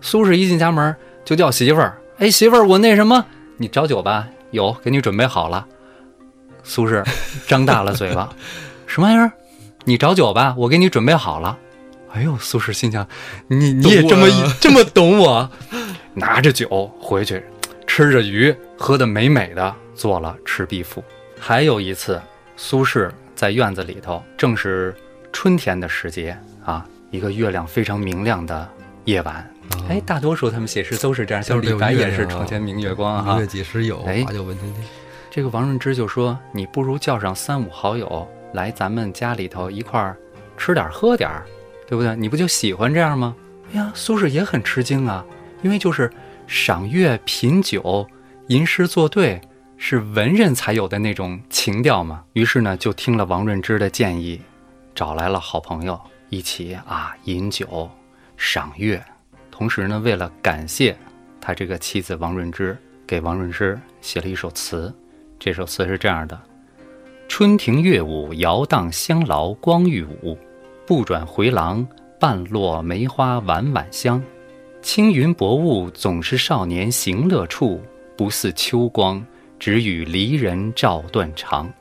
[0.00, 0.94] 苏轼一进家门
[1.24, 3.24] 就叫媳妇儿：“哎，媳妇儿，我那什么，
[3.58, 4.28] 你找酒吧？
[4.50, 5.64] 有，给你准备好了。”
[6.64, 7.04] 苏轼
[7.46, 8.28] 张大了嘴巴
[8.86, 9.30] ：“什么玩意儿？
[9.84, 10.54] 你找酒吧？
[10.58, 11.56] 我给你准备好了。”
[12.12, 13.06] 哎呦，苏轼心想
[13.46, 14.26] ：“你你也这么
[14.60, 15.48] 这么懂我？”
[16.14, 17.40] 拿着酒回去，
[17.86, 21.00] 吃着鱼，喝的美美的，做了《赤壁赋》。
[21.38, 22.20] 还有一次，
[22.56, 24.92] 苏轼在院子里头，正是
[25.32, 28.68] 春天的时节啊，一个月亮非常明亮的
[29.04, 29.36] 夜晚。
[29.36, 29.46] 啊
[29.88, 33.46] 哎，大多数他们写诗都是这样，像李白也是“月亮啊床前明月光”哈明月。
[33.46, 34.84] 几时有，哎把酒问青天。
[35.30, 40.16] 这个王润之就说：“你不如叫上三五好友来咱们家里头一块儿
[40.56, 41.46] 吃点儿喝点儿，
[41.86, 42.16] 对不对？
[42.16, 43.36] 你不就喜欢这样吗？”
[43.72, 45.24] 哎呀，苏轼也很吃惊啊，
[45.62, 46.10] 因为就是
[46.48, 48.04] 赏月、品酒、
[48.48, 49.40] 吟诗作对，
[49.84, 52.22] 是文人才有的那种情调嘛。
[52.34, 54.40] 于是呢，就听了王润之的建议，
[54.94, 57.90] 找来了好朋友一起啊饮酒、
[58.36, 59.04] 赏月，
[59.50, 60.96] 同时呢，为了感谢
[61.40, 64.94] 他这个妻子王润之，给王润之写了一首词。
[65.36, 66.40] 这首词是这样的：
[67.26, 70.38] 春庭乐舞，摇荡香劳光玉舞，
[70.86, 71.84] 不转回廊，
[72.20, 74.22] 半落梅花晚晚香。
[74.80, 77.82] 青云薄雾，总是少年行乐处，
[78.16, 79.20] 不似秋光，
[79.62, 81.72] 只与离人照断肠。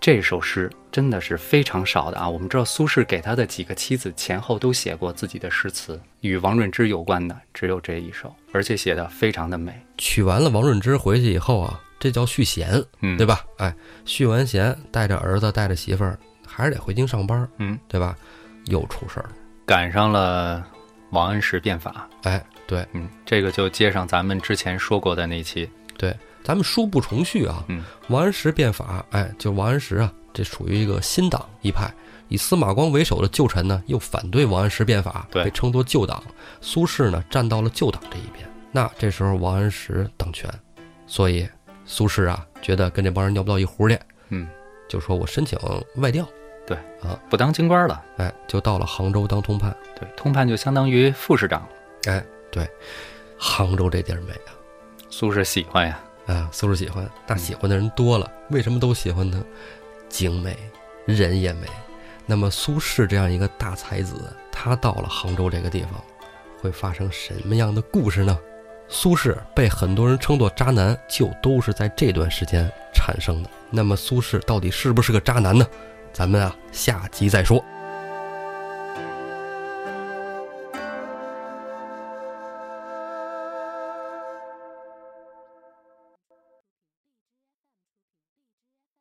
[0.00, 2.30] 这首诗真的是非常少的啊！
[2.30, 9.74] 我们知道苏轼给他的几个妻子前后都写过自己的诗词，与王润之有关的只有这一首，而且写的非常的美。
[9.98, 13.44] 娶完了王润之回去以后啊，这叫续弦，嗯，对吧？
[13.58, 13.74] 哎，
[14.04, 16.16] 续完弦，带着儿子，带着媳妇儿，
[16.46, 18.16] 还是得回京上班，嗯，对吧？
[18.66, 19.32] 又出事儿了，
[19.66, 20.64] 赶上了
[21.10, 22.08] 王安石变法。
[22.22, 25.68] 哎，对嗯，这个就接上咱们之前说过的那期。
[25.98, 26.14] 对，
[26.44, 27.64] 咱们书不重叙啊。
[27.68, 31.90] 嗯，王安石变法，哎，就王安石啊，这属于一个新党一派，
[32.28, 36.22] 以司马光为首的旧臣呢，又反对王安石变法，对被称作旧党。
[36.60, 38.46] 苏轼呢，站到了旧党这一边。
[38.70, 40.50] 那这时候王安石当权，
[41.06, 41.48] 所以
[41.86, 44.46] 苏轼啊，觉得跟这帮人尿不到一壶去，嗯，
[44.88, 45.58] 就说我申请
[45.96, 46.28] 外调，
[46.66, 48.02] 对啊不当京官了。
[48.16, 49.74] 哎，就到了杭州当通判。
[49.98, 51.66] 对，通判就相当于副市长。
[52.06, 52.68] 哎，对，
[53.38, 54.52] 杭州这地儿美啊，
[55.08, 55.94] 苏轼喜欢呀。
[55.94, 56.13] 啊，
[56.50, 59.44] 苏轼喜欢，那喜欢的人多了，为什么都喜欢呢？
[60.08, 60.56] 景美，
[61.06, 61.66] 人也美。
[62.26, 64.14] 那么苏轼这样一个大才子，
[64.50, 66.02] 他到了杭州这个地方，
[66.60, 68.38] 会发生什么样的故事呢？
[68.88, 73.50] 苏轼被很多人称作渣男，就都是在这段时间产生的。
[73.70, 75.66] 那么苏轼到底是不是个渣男呢？
[76.12, 77.62] 咱们啊，下集再说。